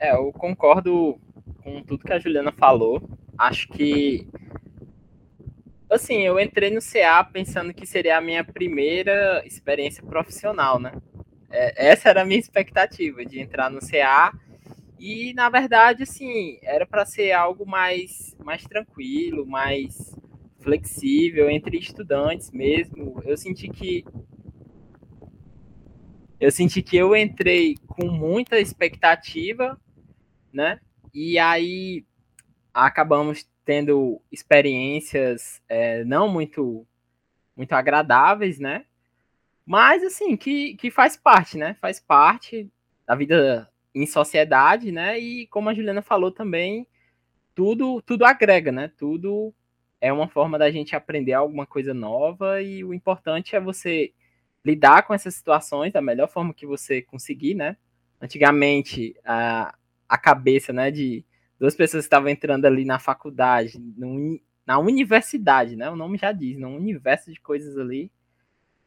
[0.00, 1.20] É, eu concordo
[1.62, 3.02] com tudo que a Juliana falou.
[3.36, 4.26] Acho que
[5.90, 10.92] assim, eu entrei no CA pensando que seria a minha primeira experiência profissional, né?
[11.50, 14.32] É, essa era a minha expectativa de entrar no CA
[14.98, 20.14] e na verdade, assim, era para ser algo mais mais tranquilo, mais
[20.60, 23.22] flexível entre estudantes mesmo.
[23.24, 24.04] Eu senti que
[26.40, 29.80] eu senti que eu entrei com muita expectativa,
[30.52, 30.80] né?
[31.12, 32.04] E aí
[32.72, 36.86] acabamos tendo experiências é, não muito
[37.56, 38.84] muito agradáveis, né?
[39.68, 41.74] Mas assim, que, que faz parte, né?
[41.74, 42.70] Faz parte
[43.06, 45.18] da vida em sociedade, né?
[45.18, 46.86] E como a Juliana falou também,
[47.54, 48.90] tudo tudo agrega, né?
[48.96, 49.54] Tudo
[50.00, 54.14] é uma forma da gente aprender alguma coisa nova e o importante é você
[54.64, 57.76] lidar com essas situações da melhor forma que você conseguir, né?
[58.22, 59.74] Antigamente, a,
[60.08, 61.24] a cabeça, né, de
[61.60, 65.90] duas pessoas que estavam entrando ali na faculdade, no, na universidade, né?
[65.90, 68.10] O nome já diz, num universo de coisas ali.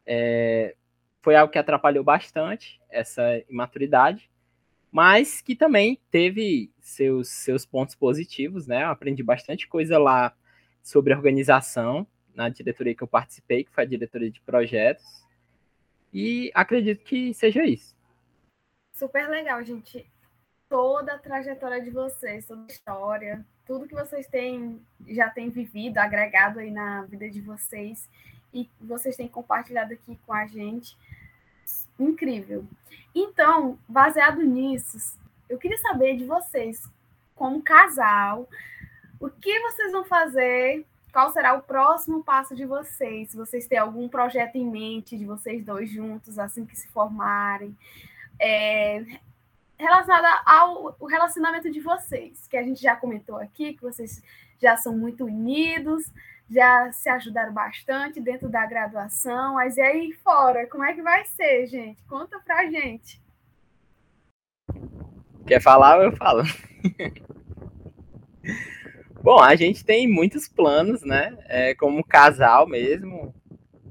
[0.06, 0.74] É,
[1.20, 4.30] foi algo que atrapalhou bastante essa imaturidade,
[4.90, 8.82] mas que também teve seus, seus pontos positivos, né?
[8.82, 10.34] Eu aprendi bastante coisa lá
[10.82, 15.22] sobre organização na diretoria que eu participei, que foi a diretoria de projetos,
[16.12, 17.96] e acredito que seja isso.
[18.92, 20.06] Super legal, gente
[20.72, 25.98] toda a trajetória de vocês, toda a história, tudo que vocês têm já têm vivido,
[25.98, 28.08] agregado aí na vida de vocês
[28.52, 30.96] e vocês têm compartilhado aqui com a gente.
[31.98, 32.64] Incrível.
[33.14, 36.88] Então, baseado nisso, eu queria saber de vocês,
[37.34, 38.48] como casal,
[39.20, 43.30] o que vocês vão fazer qual será o próximo passo de vocês?
[43.30, 47.76] Se vocês têm algum projeto em mente de vocês dois juntos, assim que se formarem.
[48.40, 49.04] É,
[49.78, 54.22] relacionada ao relacionamento de vocês, que a gente já comentou aqui, que vocês
[54.60, 56.10] já são muito unidos,
[56.52, 61.24] já se ajudaram bastante dentro da graduação, mas e aí fora, como é que vai
[61.24, 62.02] ser, gente?
[62.04, 63.20] Conta pra gente.
[65.46, 66.42] Quer falar, eu falo.
[69.22, 71.36] Bom, a gente tem muitos planos, né?
[71.46, 73.34] É, como casal mesmo.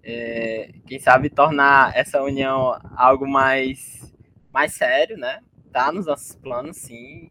[0.03, 4.13] É, quem sabe tornar essa união algo mais,
[4.53, 5.39] mais sério, né?
[5.71, 7.29] Tá nos nossos planos, sim.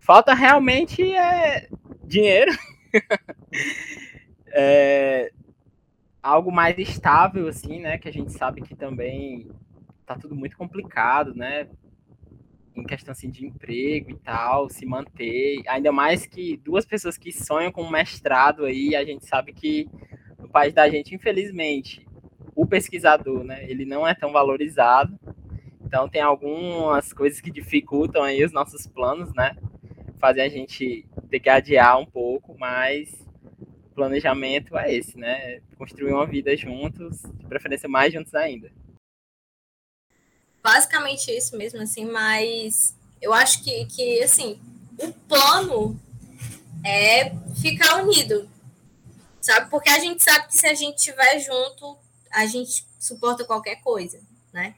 [0.00, 1.68] Falta realmente é,
[2.04, 2.52] dinheiro.
[4.58, 5.30] é,
[6.22, 7.98] algo mais estável, assim, né?
[7.98, 9.50] Que a gente sabe que também
[10.06, 11.68] tá tudo muito complicado, né?
[12.74, 15.62] Em questão assim, de emprego e tal, se manter.
[15.68, 19.90] Ainda mais que duas pessoas que sonham com um mestrado aí, a gente sabe que
[20.38, 22.06] no país da gente, infelizmente,
[22.54, 23.70] o pesquisador, né?
[23.70, 25.18] Ele não é tão valorizado.
[25.84, 29.54] Então tem algumas coisas que dificultam aí os nossos planos, né?
[30.18, 33.25] Fazem a gente ter que adiar um pouco, mas
[33.96, 35.60] planejamento é esse, né?
[35.76, 38.70] Construir uma vida juntos, de preferência mais juntos ainda.
[40.62, 44.60] Basicamente isso mesmo, assim, mas eu acho que, que assim,
[44.98, 45.98] o plano
[46.84, 48.48] é ficar unido,
[49.40, 49.70] sabe?
[49.70, 51.96] Porque a gente sabe que se a gente estiver junto,
[52.30, 54.20] a gente suporta qualquer coisa,
[54.52, 54.74] né?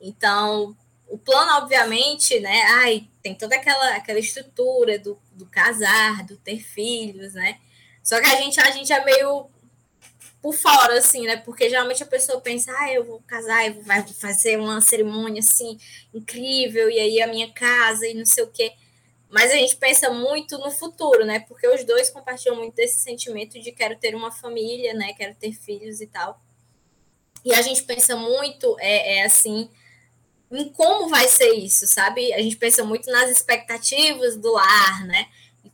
[0.00, 0.76] Então,
[1.08, 2.62] o plano, obviamente, né?
[2.80, 7.58] Ai, tem toda aquela, aquela estrutura do, do casar, do ter filhos, né?
[8.08, 9.50] Só que a gente, a gente é meio
[10.40, 11.36] por fora, assim, né?
[11.36, 15.78] Porque geralmente a pessoa pensa, ah, eu vou casar, eu vou fazer uma cerimônia assim
[16.14, 18.72] incrível, e aí a minha casa e não sei o quê.
[19.28, 21.40] Mas a gente pensa muito no futuro, né?
[21.40, 25.12] Porque os dois compartilham muito desse sentimento de quero ter uma família, né?
[25.12, 26.40] Quero ter filhos e tal.
[27.44, 29.68] E a gente pensa muito, é, é assim,
[30.50, 32.32] em como vai ser isso, sabe?
[32.32, 35.28] A gente pensa muito nas expectativas do lar, né?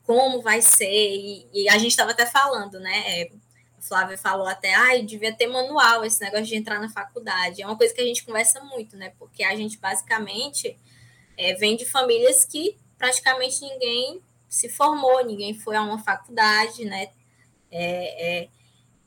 [0.05, 3.23] Como vai ser, e, e a gente estava até falando, né?
[3.23, 3.31] É,
[3.79, 7.63] a Flávia falou até, ai, ah, devia ter manual esse negócio de entrar na faculdade.
[7.63, 9.13] É uma coisa que a gente conversa muito, né?
[9.19, 10.79] Porque a gente basicamente
[11.37, 17.11] é, vem de famílias que praticamente ninguém se formou, ninguém foi a uma faculdade, né?
[17.71, 18.49] É, é,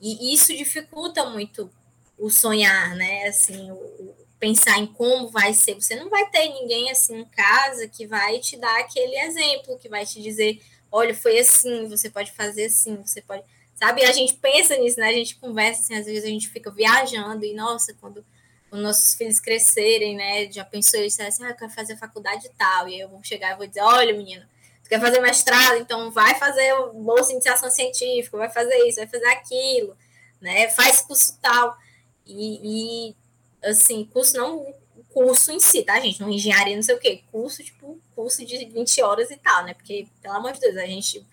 [0.01, 1.71] e isso dificulta muito
[2.17, 3.27] o sonhar, né?
[3.27, 5.75] Assim, o, o, pensar em como vai ser.
[5.75, 9.89] Você não vai ter ninguém assim em casa que vai te dar aquele exemplo, que
[9.89, 10.61] vai te dizer
[10.91, 13.43] olha, foi assim, você pode fazer assim, você pode.
[13.75, 14.03] Sabe?
[14.03, 15.09] A gente pensa nisso, né?
[15.09, 18.25] A gente conversa assim, às vezes a gente fica viajando e, nossa, quando
[18.71, 20.51] os nossos filhos crescerem, né?
[20.51, 22.87] Já pensou isso assim, ah, eu quero fazer faculdade e tal.
[22.87, 24.49] E aí eu vou chegar e vou dizer, olha, menina,
[24.83, 29.07] tu quer fazer mestrado, então vai fazer bolsa de iniciação científica, vai fazer isso, vai
[29.07, 29.95] fazer aquilo,
[30.41, 30.69] né?
[30.69, 31.77] Faz curso tal.
[32.25, 33.15] E, e
[33.63, 34.73] assim, curso não
[35.17, 36.21] curso em si, tá, gente?
[36.21, 37.23] Não engenharia, não sei o quê.
[37.31, 39.73] Curso, tipo, curso de 20 horas e tal, né?
[39.73, 41.25] Porque, pelo amor de Deus, a gente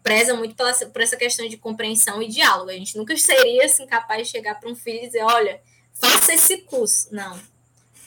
[0.00, 2.70] preza muito pela, por essa questão de compreensão e diálogo.
[2.70, 5.60] A gente nunca seria, assim, capaz de chegar para um filho e dizer, olha,
[5.92, 7.08] faça esse curso.
[7.12, 7.36] Não.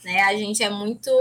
[0.06, 0.22] Né?
[0.22, 1.12] A gente é muito...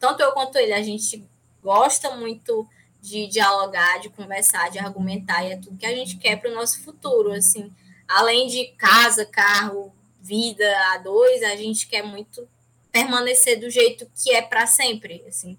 [0.00, 1.24] Tanto eu quanto ele, a gente
[1.62, 2.68] gosta muito
[3.00, 6.54] de dialogar, de conversar, de argumentar, e é tudo que a gente quer para o
[6.54, 7.72] nosso futuro, assim.
[8.08, 12.48] Além de casa, carro, vida a dois, a gente quer muito
[12.92, 15.58] permanecer do jeito que é para sempre, assim,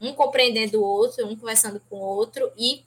[0.00, 2.84] um compreendendo o outro, um conversando com o outro e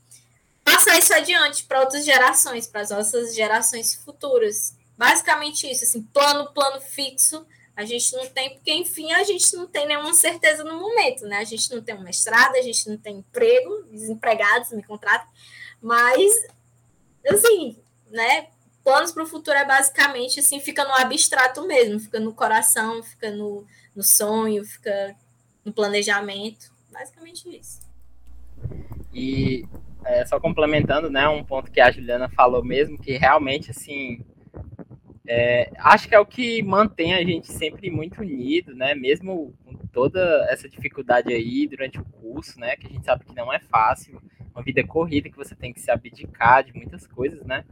[0.64, 4.76] passar isso adiante para outras gerações, para as nossas gerações futuras.
[4.96, 7.46] Basicamente isso, assim, plano, plano fixo,
[7.76, 11.38] a gente não tem, porque enfim, a gente não tem nenhuma certeza no momento, né?
[11.38, 15.28] A gente não tem um mestrado, a gente não tem emprego, desempregados me contratam,
[15.82, 16.32] mas
[17.28, 17.78] assim,
[18.10, 18.48] né?
[18.84, 23.30] Planos para o futuro é basicamente assim, fica no abstrato mesmo, fica no coração, fica
[23.30, 23.68] no,
[23.98, 25.16] no sonho, fica
[25.66, 26.72] no planejamento.
[26.92, 27.82] Basicamente isso.
[29.12, 29.68] E
[30.06, 34.24] é, só complementando, né, um ponto que a Juliana falou mesmo, que realmente, assim,
[35.28, 39.76] é, acho que é o que mantém a gente sempre muito unido, né, mesmo com
[39.92, 43.60] toda essa dificuldade aí durante o curso, né, que a gente sabe que não é
[43.60, 44.22] fácil,
[44.54, 47.66] uma vida corrida que você tem que se abdicar de muitas coisas, né,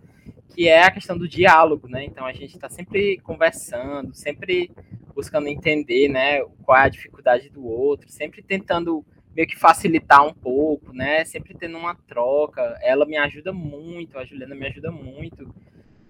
[0.49, 4.71] que é a questão do diálogo, né, então a gente está sempre conversando, sempre
[5.15, 9.03] buscando entender, né, qual é a dificuldade do outro, sempre tentando
[9.33, 12.77] meio que facilitar um pouco, né, sempre tendo uma troca.
[12.81, 15.53] Ela me ajuda muito, a Juliana me ajuda muito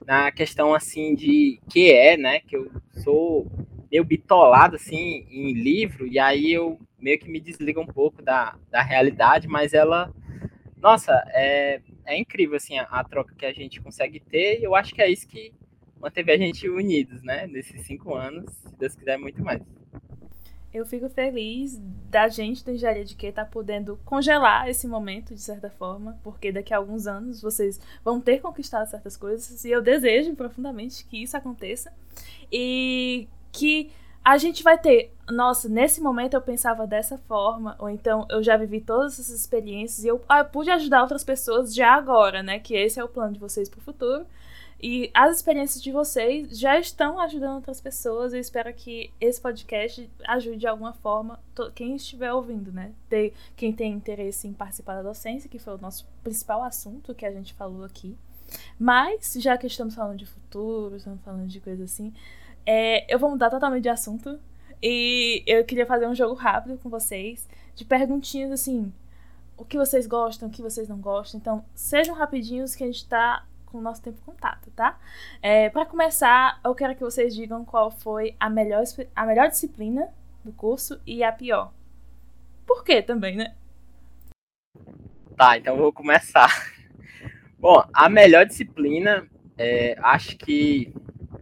[0.05, 2.71] na questão assim de que é, né, que eu
[3.03, 3.49] sou
[3.91, 8.55] meio bitolado assim em livro e aí eu meio que me desligo um pouco da,
[8.69, 10.11] da realidade, mas ela,
[10.77, 14.75] nossa, é, é incrível assim a, a troca que a gente consegue ter e eu
[14.75, 15.53] acho que é isso que
[16.05, 17.47] manteve a gente unidos, né?
[17.47, 19.59] Nesses cinco anos, se Deus quiser, muito mais.
[20.71, 21.79] Eu fico feliz
[22.11, 26.19] da gente do Engenharia de Que estar tá podendo congelar esse momento, de certa forma,
[26.23, 31.05] porque daqui a alguns anos vocês vão ter conquistado certas coisas e eu desejo profundamente
[31.05, 31.91] que isso aconteça
[32.51, 33.89] e que
[34.23, 35.11] a gente vai ter.
[35.29, 40.03] Nossa, nesse momento eu pensava dessa forma, ou então eu já vivi todas essas experiências
[40.03, 42.59] e eu, ah, eu pude ajudar outras pessoas já agora, né?
[42.59, 44.25] Que esse é o plano de vocês pro futuro.
[44.81, 48.33] E as experiências de vocês já estão ajudando outras pessoas.
[48.33, 51.39] Eu espero que esse podcast ajude de alguma forma
[51.73, 52.91] quem estiver ouvindo, né?
[53.09, 57.25] Ter, quem tem interesse em participar da docência, que foi o nosso principal assunto que
[57.25, 58.17] a gente falou aqui.
[58.77, 62.13] Mas, já que estamos falando de futuro, estamos falando de coisa assim,
[62.65, 64.39] é, eu vou mudar totalmente de assunto.
[64.81, 68.93] E eu queria fazer um jogo rápido com vocês, de perguntinhas assim:
[69.57, 71.39] o que vocês gostam, o que vocês não gostam.
[71.39, 73.45] Então, sejam rapidinhos que a gente tá
[73.75, 74.97] com o nosso tempo contato, tá?
[75.41, 80.07] É, para começar, eu quero que vocês digam qual foi a melhor, a melhor disciplina
[80.45, 81.73] do curso e a pior.
[82.65, 83.53] Por quê também, né?
[85.35, 86.49] Tá, então vou começar.
[87.59, 90.93] Bom, a melhor disciplina, é, acho que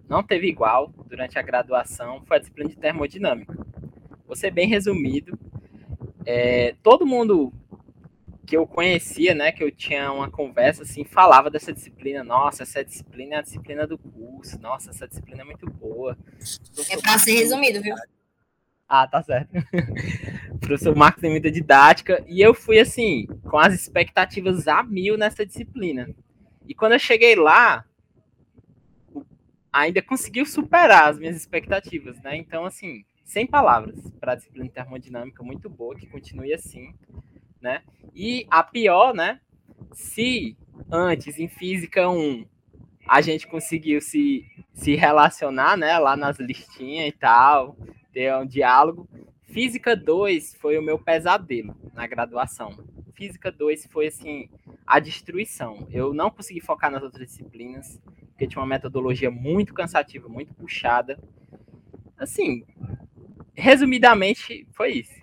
[0.09, 3.55] não teve igual durante a graduação, foi a disciplina de termodinâmica.
[4.25, 5.37] Vou ser bem resumido.
[6.25, 7.53] É, todo mundo
[8.45, 12.23] que eu conhecia, né, que eu tinha uma conversa assim, falava dessa disciplina.
[12.23, 14.59] Nossa, essa disciplina é a disciplina do curso.
[14.59, 16.17] Nossa, essa disciplina é muito boa.
[16.89, 17.95] É para ser resumido, viu?
[18.87, 19.49] Ah, tá certo.
[20.51, 25.17] o professor Marcos tem muita didática e eu fui assim, com as expectativas a mil
[25.17, 26.09] nessa disciplina.
[26.67, 27.85] E quando eu cheguei lá,
[29.71, 32.35] ainda conseguiu superar as minhas expectativas, né?
[32.35, 36.93] Então, assim, sem palavras para a disciplina termodinâmica muito boa, que continue assim
[37.63, 37.81] né?
[38.13, 39.39] E a pior, né?
[39.93, 40.55] Se
[40.91, 42.45] antes em física 1
[43.07, 47.75] a gente conseguiu se, se relacionar, né, lá nas listinhas e tal,
[48.13, 49.09] ter um diálogo,
[49.43, 52.77] física 2 foi o meu pesadelo na graduação.
[53.13, 54.49] Física 2 foi assim
[54.85, 55.87] a destruição.
[55.91, 57.99] Eu não consegui focar nas outras disciplinas,
[58.29, 61.19] porque tinha uma metodologia muito cansativa, muito puxada.
[62.17, 62.63] Assim,
[63.53, 65.22] resumidamente foi isso.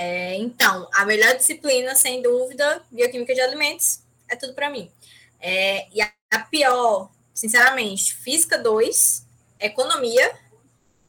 [0.00, 4.88] É, então, a melhor disciplina, sem dúvida, bioquímica de alimentos, é tudo para mim.
[5.40, 9.26] É, e a, pior, sinceramente, física 2,
[9.58, 10.38] economia,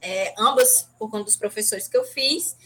[0.01, 2.57] é, ambas por conta dos professores que eu fiz,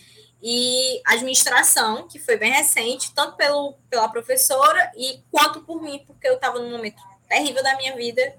[0.42, 6.26] e administração, que foi bem recente, tanto pelo, pela professora e quanto por mim, porque
[6.26, 8.34] eu estava num momento terrível da minha vida.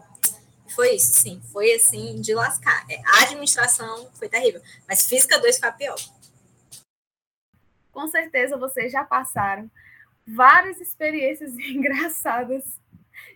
[0.75, 2.87] Foi isso, sim, foi assim, de lascar.
[2.89, 5.97] É, a administração foi terrível, mas física 2 foi a pior
[7.95, 9.71] com certeza vocês já passaram
[10.27, 12.65] várias experiências engraçadas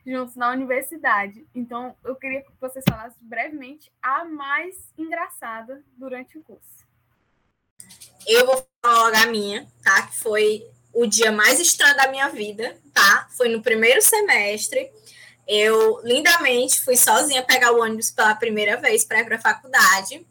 [0.04, 1.46] juntos na universidade.
[1.54, 6.86] Então, eu queria que vocês falassem brevemente a mais engraçada durante o curso.
[8.26, 10.02] Eu vou falar logo a minha, tá?
[10.08, 13.28] Que foi o dia mais estranho da minha vida, tá?
[13.36, 14.90] Foi no primeiro semestre.
[15.46, 20.26] Eu, lindamente, fui sozinha pegar o ônibus pela primeira vez para ir para a faculdade.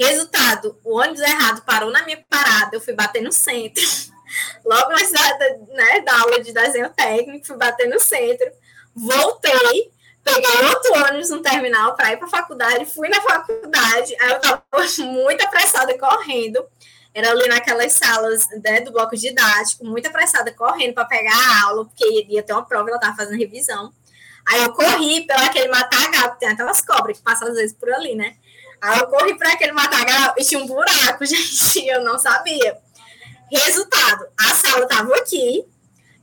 [0.00, 3.84] Resultado, o ônibus errado parou na minha parada, eu fui bater no centro.
[4.64, 5.38] Logo antes da,
[5.74, 8.50] né, da aula de desenho técnico, fui bater no centro.
[8.96, 9.92] Voltei,
[10.24, 14.36] peguei outro ônibus no terminal para ir para a faculdade, fui na faculdade, aí eu
[14.36, 14.62] estava
[15.04, 16.64] muito apressada correndo.
[17.12, 21.84] Era ali naquelas salas né, do bloco didático, muito apressada correndo para pegar a aula,
[21.84, 23.92] porque ia ter uma prova, ela estava fazendo revisão.
[24.48, 28.14] Aí eu corri pelo aquele matagal, tem aquelas cobras que passam às vezes por ali,
[28.14, 28.36] né?
[28.80, 32.78] Aí eu corri para aquele matagal e tinha um buraco, gente, eu não sabia.
[33.50, 35.64] Resultado, a sala estava aqui,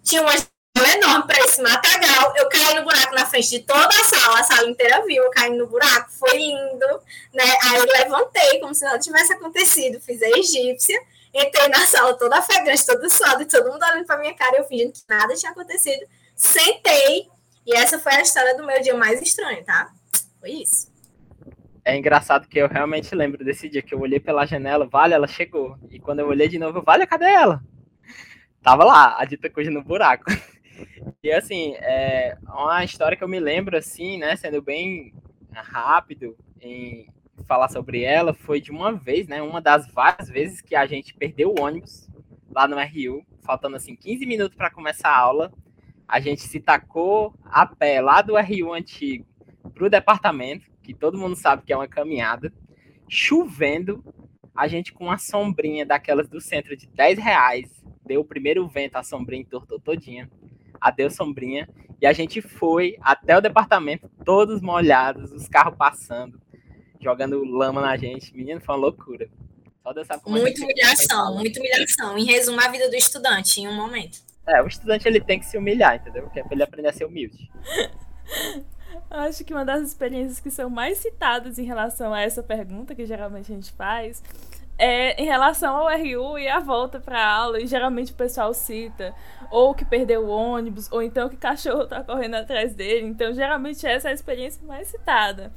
[0.04, 3.88] tinha uma janela enorme para esse matagal, eu caí no buraco na frente de toda
[3.88, 6.88] a sala, a sala inteira viu eu caindo no buraco, foi lindo,
[7.34, 7.58] né?
[7.66, 11.00] Aí eu levantei como se nada tivesse acontecido, fiz a egípcia,
[11.34, 14.94] entrei na sala toda ofegante, toda suada, todo mundo olhando para minha cara, eu fingindo
[14.94, 17.28] que nada tinha acontecido, sentei,
[17.66, 19.92] e essa foi a história do meu dia mais estranho, tá?
[20.40, 20.97] Foi isso
[21.88, 25.26] é engraçado que eu realmente lembro desse dia que eu olhei pela janela, Vale, ela
[25.26, 25.78] chegou.
[25.90, 27.64] E quando eu olhei de novo, Vale, cadê ela?
[28.62, 30.26] Tava lá, a dita coisa no buraco.
[31.24, 35.12] E assim, é uma história que eu me lembro, assim, né, sendo bem
[35.52, 37.08] rápido em
[37.48, 41.16] falar sobre ela, foi de uma vez, né, uma das várias vezes que a gente
[41.16, 42.08] perdeu o ônibus
[42.54, 45.52] lá no RU, faltando assim 15 minutos para começar a aula.
[46.08, 49.26] A gente se tacou a pé lá do RU antigo
[49.74, 52.52] pro departamento que todo mundo sabe que é uma caminhada,
[53.10, 54.02] chovendo,
[54.56, 58.96] a gente com uma sombrinha daquelas do centro de 10 reais, deu o primeiro vento,
[58.96, 60.32] a sombrinha entortou todinha,
[60.80, 61.68] adeus sombrinha,
[62.02, 66.42] e a gente foi até o departamento, todos molhados, os carros passando,
[67.02, 69.30] jogando lama na gente, menino, foi uma loucura.
[70.06, 72.18] Só como Muita humilhação, muita humilhação.
[72.18, 74.20] Em resumo, a vida do estudante, em um momento.
[74.46, 76.30] É, o estudante ele tem que se humilhar, entendeu?
[76.30, 77.50] Que é pra ele aprender a ser humilde.
[79.10, 83.06] Acho que uma das experiências que são mais citadas em relação a essa pergunta que
[83.06, 84.22] geralmente a gente faz
[84.78, 89.14] é em relação ao RU e a volta para aula, e geralmente o pessoal cita
[89.50, 93.08] ou que perdeu o ônibus, ou então que cachorro tá correndo atrás dele.
[93.08, 95.52] Então, geralmente essa é a experiência mais citada.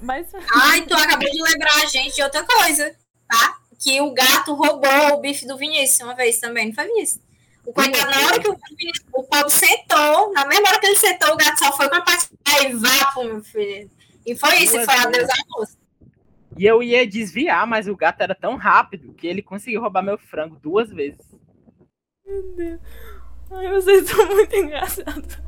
[0.00, 0.26] Mas...
[0.52, 2.94] Ai, tu acabou de lembrar a gente de outra coisa,
[3.28, 3.54] tá?
[3.80, 7.22] Que o gato roubou o bife do Vinícius uma vez também, não foi Vinícius?
[7.66, 8.58] O coitado, na hora que o,
[9.14, 12.02] o pobre sentou, na mesma hora que ele sentou, o gato só foi com a
[12.02, 12.28] parte
[12.62, 13.90] e vapo, meu filho.
[14.26, 15.76] E foi isso, e foi adeus a moça.
[16.56, 20.16] E eu ia desviar, mas o gato era tão rápido que ele conseguiu roubar meu
[20.16, 21.26] frango duas vezes.
[22.24, 22.80] Meu Deus.
[23.50, 25.38] Ai, vocês são muito engraçados.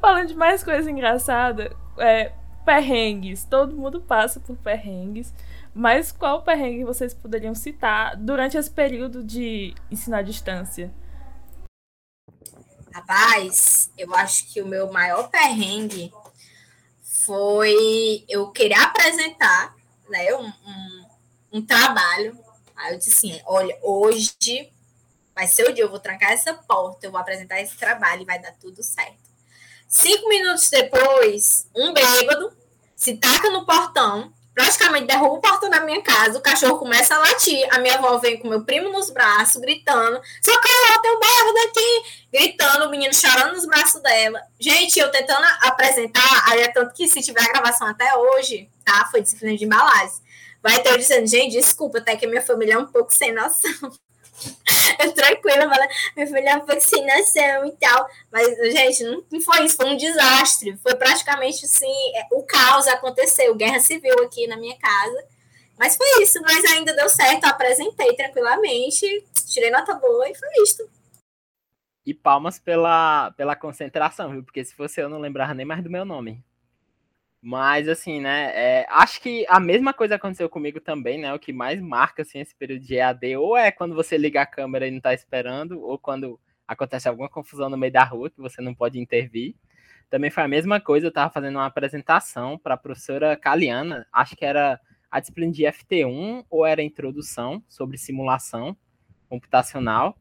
[0.00, 2.32] Falando de mais coisa engraçada, é,
[2.64, 3.44] perrengues.
[3.44, 5.32] Todo mundo passa por perrengues.
[5.74, 10.92] Mas qual perrengue vocês poderiam citar durante esse período de ensino à distância?
[12.92, 16.12] Rapaz, eu acho que o meu maior perrengue
[17.02, 19.74] foi eu querer apresentar
[20.10, 21.06] né, um, um,
[21.52, 22.38] um trabalho.
[22.76, 24.70] Aí eu disse assim: olha, hoje
[25.34, 28.26] vai ser o dia, eu vou trancar essa porta, eu vou apresentar esse trabalho e
[28.26, 29.32] vai dar tudo certo.
[29.88, 32.54] Cinco minutos depois, um bêbado
[32.94, 37.18] se taca no portão, praticamente derruba o portão da minha casa, o cachorro começa a
[37.18, 41.68] latir, a minha avó vem com meu primo nos braços, gritando, socorro, tem um bêbado
[41.68, 44.40] aqui, gritando, o menino chorando nos braços dela.
[44.60, 49.08] Gente, eu tentando apresentar, aí é tanto que se tiver a gravação até hoje, tá,
[49.10, 50.20] foi disciplina de embalagem,
[50.62, 53.92] vai ter eu dizendo, gente, desculpa, até que minha família é um pouco sem noção.
[54.98, 58.08] Eu tranquila, fala, minha filha é vacinação e tal.
[58.30, 60.76] Mas, gente, não, não foi isso, foi um desastre.
[60.78, 65.24] Foi praticamente assim, é, o caos aconteceu, guerra civil aqui na minha casa.
[65.78, 70.88] Mas foi isso, mas ainda deu certo, apresentei tranquilamente, tirei nota boa e foi isto.
[72.04, 74.42] E palmas pela, pela concentração, viu?
[74.42, 76.44] Porque se fosse eu, não lembrava nem mais do meu nome.
[77.44, 81.52] Mas, assim, né, é, acho que a mesma coisa aconteceu comigo também, né, o que
[81.52, 84.92] mais marca, assim, esse período de EAD, ou é quando você liga a câmera e
[84.92, 86.38] não tá esperando, ou quando
[86.68, 89.56] acontece alguma confusão no meio da rua que você não pode intervir.
[90.08, 94.36] Também foi a mesma coisa, eu estava fazendo uma apresentação para a professora Caliana, acho
[94.36, 94.80] que era
[95.10, 98.76] a disciplina de FT1 ou era introdução sobre simulação
[99.28, 100.16] computacional.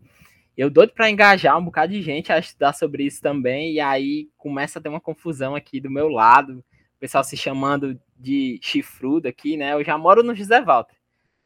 [0.57, 4.29] Eu doido para engajar um bocado de gente a estudar sobre isso também, e aí
[4.37, 6.63] começa a ter uma confusão aqui do meu lado,
[7.01, 9.73] pessoal se chamando de chifrudo aqui, né?
[9.73, 10.95] Eu já moro no José Walter.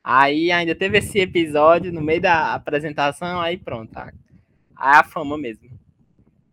[0.03, 3.91] Aí ainda teve esse episódio no meio da apresentação, aí pronto.
[3.91, 4.13] Tá?
[4.75, 5.69] Aí a fama mesmo.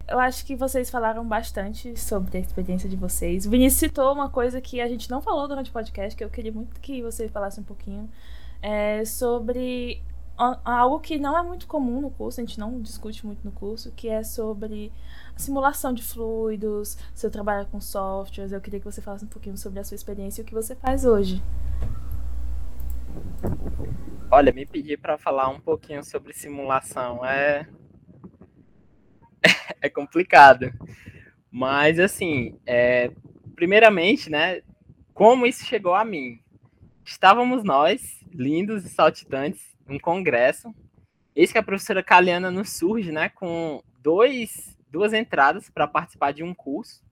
[0.09, 3.45] Eu acho que vocês falaram bastante sobre a experiência de vocês.
[3.45, 6.31] O Vinícius citou uma coisa que a gente não falou durante o podcast, que eu
[6.31, 8.09] queria muito que você falasse um pouquinho,
[8.61, 10.01] é sobre
[10.65, 13.93] algo que não é muito comum no curso, a gente não discute muito no curso,
[13.93, 14.93] que é sobre
[15.37, 18.53] simulação de fluidos, seu trabalho com softwares.
[18.53, 20.75] Eu queria que você falasse um pouquinho sobre a sua experiência e o que você
[20.75, 21.43] faz hoje.
[24.31, 27.69] Olha, me pedir para falar um pouquinho sobre simulação é
[29.81, 30.73] é complicado.
[31.51, 33.11] Mas assim, é...
[33.55, 34.63] primeiramente, né,
[35.13, 36.41] como isso chegou a mim?
[37.05, 40.75] Estávamos nós, lindos e saltitantes, um congresso.
[41.35, 46.43] Eis que a professora Caliana nos surge, né, com dois, duas entradas para participar de
[46.43, 47.03] um curso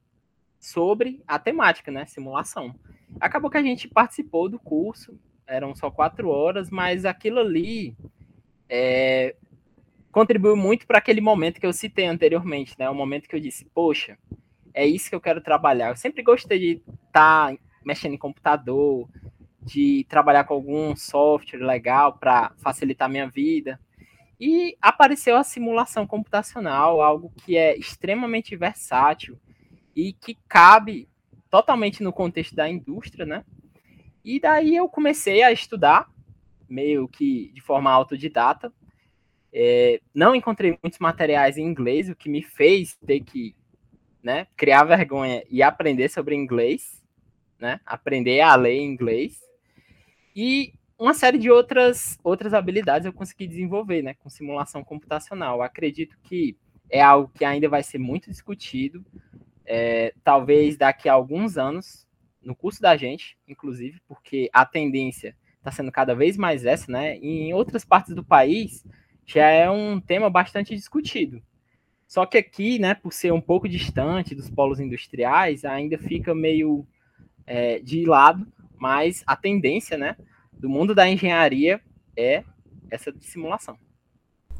[0.58, 2.74] sobre a temática, né, simulação.
[3.20, 7.96] Acabou que a gente participou do curso, eram só quatro horas, mas aquilo ali
[8.68, 9.34] é,
[10.12, 13.64] contribuiu muito para aquele momento que eu citei anteriormente, né, o momento que eu disse,
[13.74, 14.18] poxa,
[14.74, 15.88] é isso que eu quero trabalhar.
[15.88, 19.08] Eu sempre gostei de estar tá mexendo em computador,
[19.62, 23.78] de trabalhar com algum software legal para facilitar minha vida.
[24.40, 29.38] E apareceu a simulação computacional, algo que é extremamente versátil
[29.94, 31.08] e que cabe
[31.50, 33.44] totalmente no contexto da indústria, né?
[34.24, 36.08] E daí eu comecei a estudar,
[36.68, 38.72] meio que de forma autodidata.
[39.52, 43.54] É, não encontrei muitos materiais em inglês, o que me fez ter que
[44.22, 47.02] né, criar vergonha e aprender sobre inglês,
[47.58, 47.80] né?
[47.84, 49.40] Aprender a ler inglês.
[50.42, 55.60] E uma série de outras, outras habilidades eu consegui desenvolver, né, com simulação computacional.
[55.60, 56.56] acredito que
[56.88, 59.04] é algo que ainda vai ser muito discutido,
[59.66, 62.08] é, talvez daqui a alguns anos,
[62.42, 67.18] no curso da gente, inclusive, porque a tendência está sendo cada vez mais essa, né?
[67.18, 68.82] E em outras partes do país
[69.26, 71.42] já é um tema bastante discutido.
[72.08, 76.86] Só que aqui, né, por ser um pouco distante dos polos industriais, ainda fica meio
[77.46, 80.16] é, de lado mas a tendência, né,
[80.60, 81.80] do mundo da engenharia
[82.16, 82.44] é
[82.90, 83.78] essa simulação.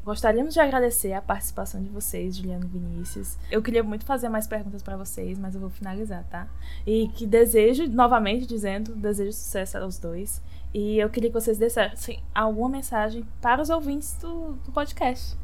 [0.03, 3.37] gostaríamos de agradecer a participação de vocês, Juliano e Vinícius.
[3.51, 6.49] Eu queria muito fazer mais perguntas para vocês, mas eu vou finalizar, tá?
[6.87, 10.41] E que desejo, novamente dizendo, desejo sucesso aos dois.
[10.73, 15.37] E eu queria que vocês dessem alguma mensagem para os ouvintes do, do podcast.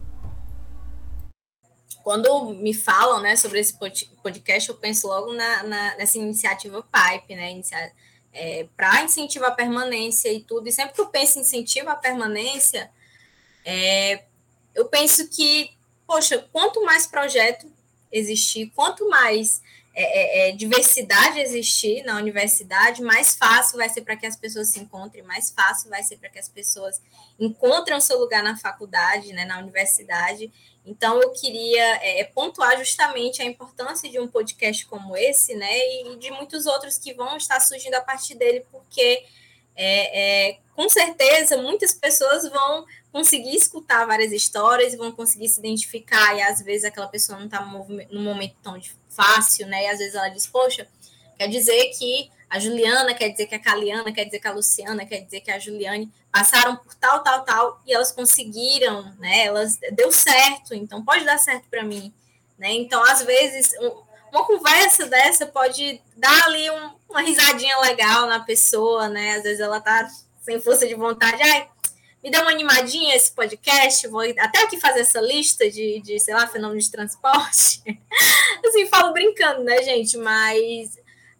[2.03, 3.77] Quando me falam né, sobre esse
[4.23, 7.51] podcast, eu penso logo na, na nessa iniciativa PIPE, né?
[7.51, 7.91] Inicia
[8.33, 10.67] é, para incentivar a permanência e tudo.
[10.67, 12.91] E sempre que eu penso em incentivo à permanência,
[13.65, 14.23] é,
[14.75, 15.71] eu penso que,
[16.05, 17.71] poxa, quanto mais projeto
[18.11, 19.61] existir, quanto mais
[19.99, 24.69] é, é, é diversidade existir na universidade, mais fácil vai ser para que as pessoas
[24.69, 27.01] se encontrem, mais fácil vai ser para que as pessoas
[27.39, 30.51] encontrem o seu lugar na faculdade, né, na universidade.
[30.87, 36.15] Então, eu queria é, pontuar justamente a importância de um podcast como esse, né, e
[36.15, 39.25] de muitos outros que vão estar surgindo a partir dele, porque
[39.75, 45.59] é, é, com certeza muitas pessoas vão conseguir escutar várias histórias e vão conseguir se
[45.59, 47.61] identificar, e às vezes aquela pessoa não está
[48.09, 48.79] num momento tão
[49.09, 49.83] fácil, né?
[49.83, 50.87] E às vezes ela diz, poxa,
[51.37, 55.05] quer dizer que a Juliana, quer dizer que a Caliana, quer dizer que a Luciana,
[55.05, 59.45] quer dizer que a Juliane passaram por tal, tal, tal, e elas conseguiram, né?
[59.45, 62.13] Elas deu certo, então pode dar certo para mim,
[62.57, 62.71] né?
[62.71, 63.73] Então, às vezes,
[64.31, 69.35] uma conversa dessa pode dar ali um, uma risadinha legal na pessoa, né?
[69.35, 70.07] Às vezes ela tá
[70.41, 71.67] sem força de vontade, ai,
[72.23, 76.33] me dá uma animadinha esse podcast, vou até aqui fazer essa lista de, de sei
[76.33, 77.81] lá, fenômenos de transporte.
[78.65, 80.17] assim, falo brincando, né, gente?
[80.17, 80.97] Mas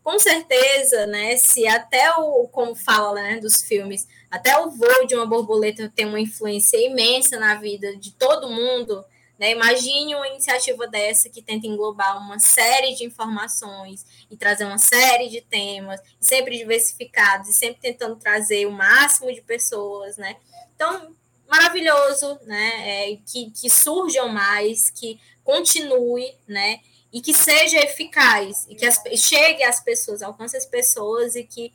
[0.08, 5.14] com certeza, né, se até o, como fala, né, dos filmes, até o voo de
[5.14, 9.04] uma borboleta tem uma influência imensa na vida de todo mundo,
[9.38, 9.52] né?
[9.52, 15.28] Imagine uma iniciativa dessa que tenta englobar uma série de informações e trazer uma série
[15.28, 20.38] de temas, sempre diversificados e sempre tentando trazer o máximo de pessoas, né?
[20.74, 21.14] Então,
[21.50, 23.12] maravilhoso, né?
[23.12, 26.80] É, que, que surjam mais, que continue, né?
[27.12, 31.74] E que seja eficaz, e que as, chegue às pessoas, alcance as pessoas e que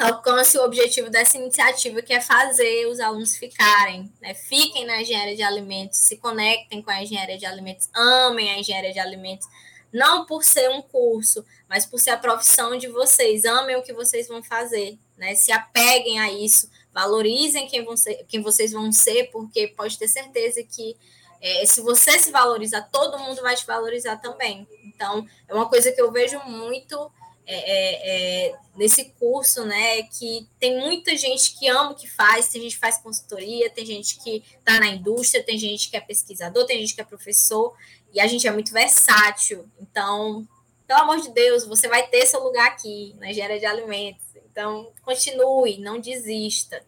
[0.00, 4.34] alcance o objetivo dessa iniciativa, que é fazer os alunos ficarem, né?
[4.34, 8.92] fiquem na engenharia de alimentos, se conectem com a engenharia de alimentos, amem a engenharia
[8.92, 9.46] de alimentos,
[9.92, 13.92] não por ser um curso, mas por ser a profissão de vocês, amem o que
[13.92, 15.34] vocês vão fazer, né?
[15.34, 20.08] se apeguem a isso, valorizem quem, vão ser, quem vocês vão ser, porque pode ter
[20.08, 20.96] certeza que
[21.40, 24.68] é, se você se valorizar, todo mundo vai te valorizar também.
[24.84, 27.10] Então, é uma coisa que eu vejo muito
[27.46, 30.02] é, é, é, nesse curso, né?
[30.04, 33.84] Que tem muita gente que ama o que faz, tem gente que faz consultoria, tem
[33.84, 37.74] gente que está na indústria, tem gente que é pesquisador, tem gente que é professor,
[38.12, 39.68] e a gente é muito versátil.
[39.80, 40.46] Então,
[40.86, 44.24] pelo amor de Deus, você vai ter seu lugar aqui na engenharia de alimentos.
[44.50, 46.84] Então, continue, não desista.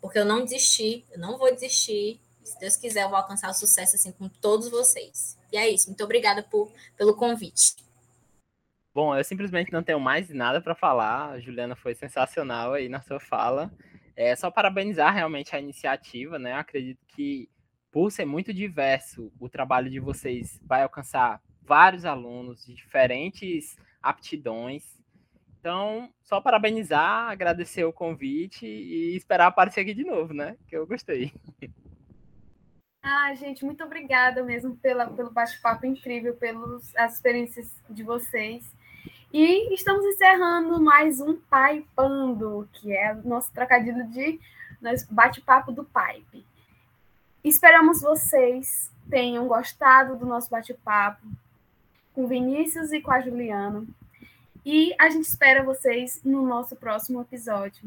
[0.00, 2.20] Porque eu não desisti, eu não vou desistir.
[2.52, 5.38] Se Deus quiser, eu vou alcançar o sucesso assim com todos vocês.
[5.50, 5.88] E é isso.
[5.88, 7.76] Muito obrigada por, pelo convite.
[8.94, 11.30] Bom, eu simplesmente não tenho mais nada para falar.
[11.30, 13.72] A Juliana foi sensacional aí na sua fala.
[14.14, 16.52] É só parabenizar realmente a iniciativa, né?
[16.52, 17.48] Eu acredito que
[17.90, 24.84] por ser muito diverso, o trabalho de vocês vai alcançar vários alunos de diferentes aptidões.
[25.58, 30.56] Então, só parabenizar, agradecer o convite e esperar aparecer aqui de novo, né?
[30.68, 31.32] Que eu gostei.
[33.04, 38.64] Ah, gente, muito obrigada mesmo pela, pelo bate-papo incrível, pelas experiências de vocês.
[39.32, 44.38] E estamos encerrando mais um Paipando, que é o nosso trocadilho de
[45.10, 46.46] bate-papo do Pipe.
[47.42, 51.26] Esperamos vocês tenham gostado do nosso bate-papo
[52.14, 53.84] com Vinícius e com a Juliana.
[54.64, 57.82] E a gente espera vocês no nosso próximo episódio.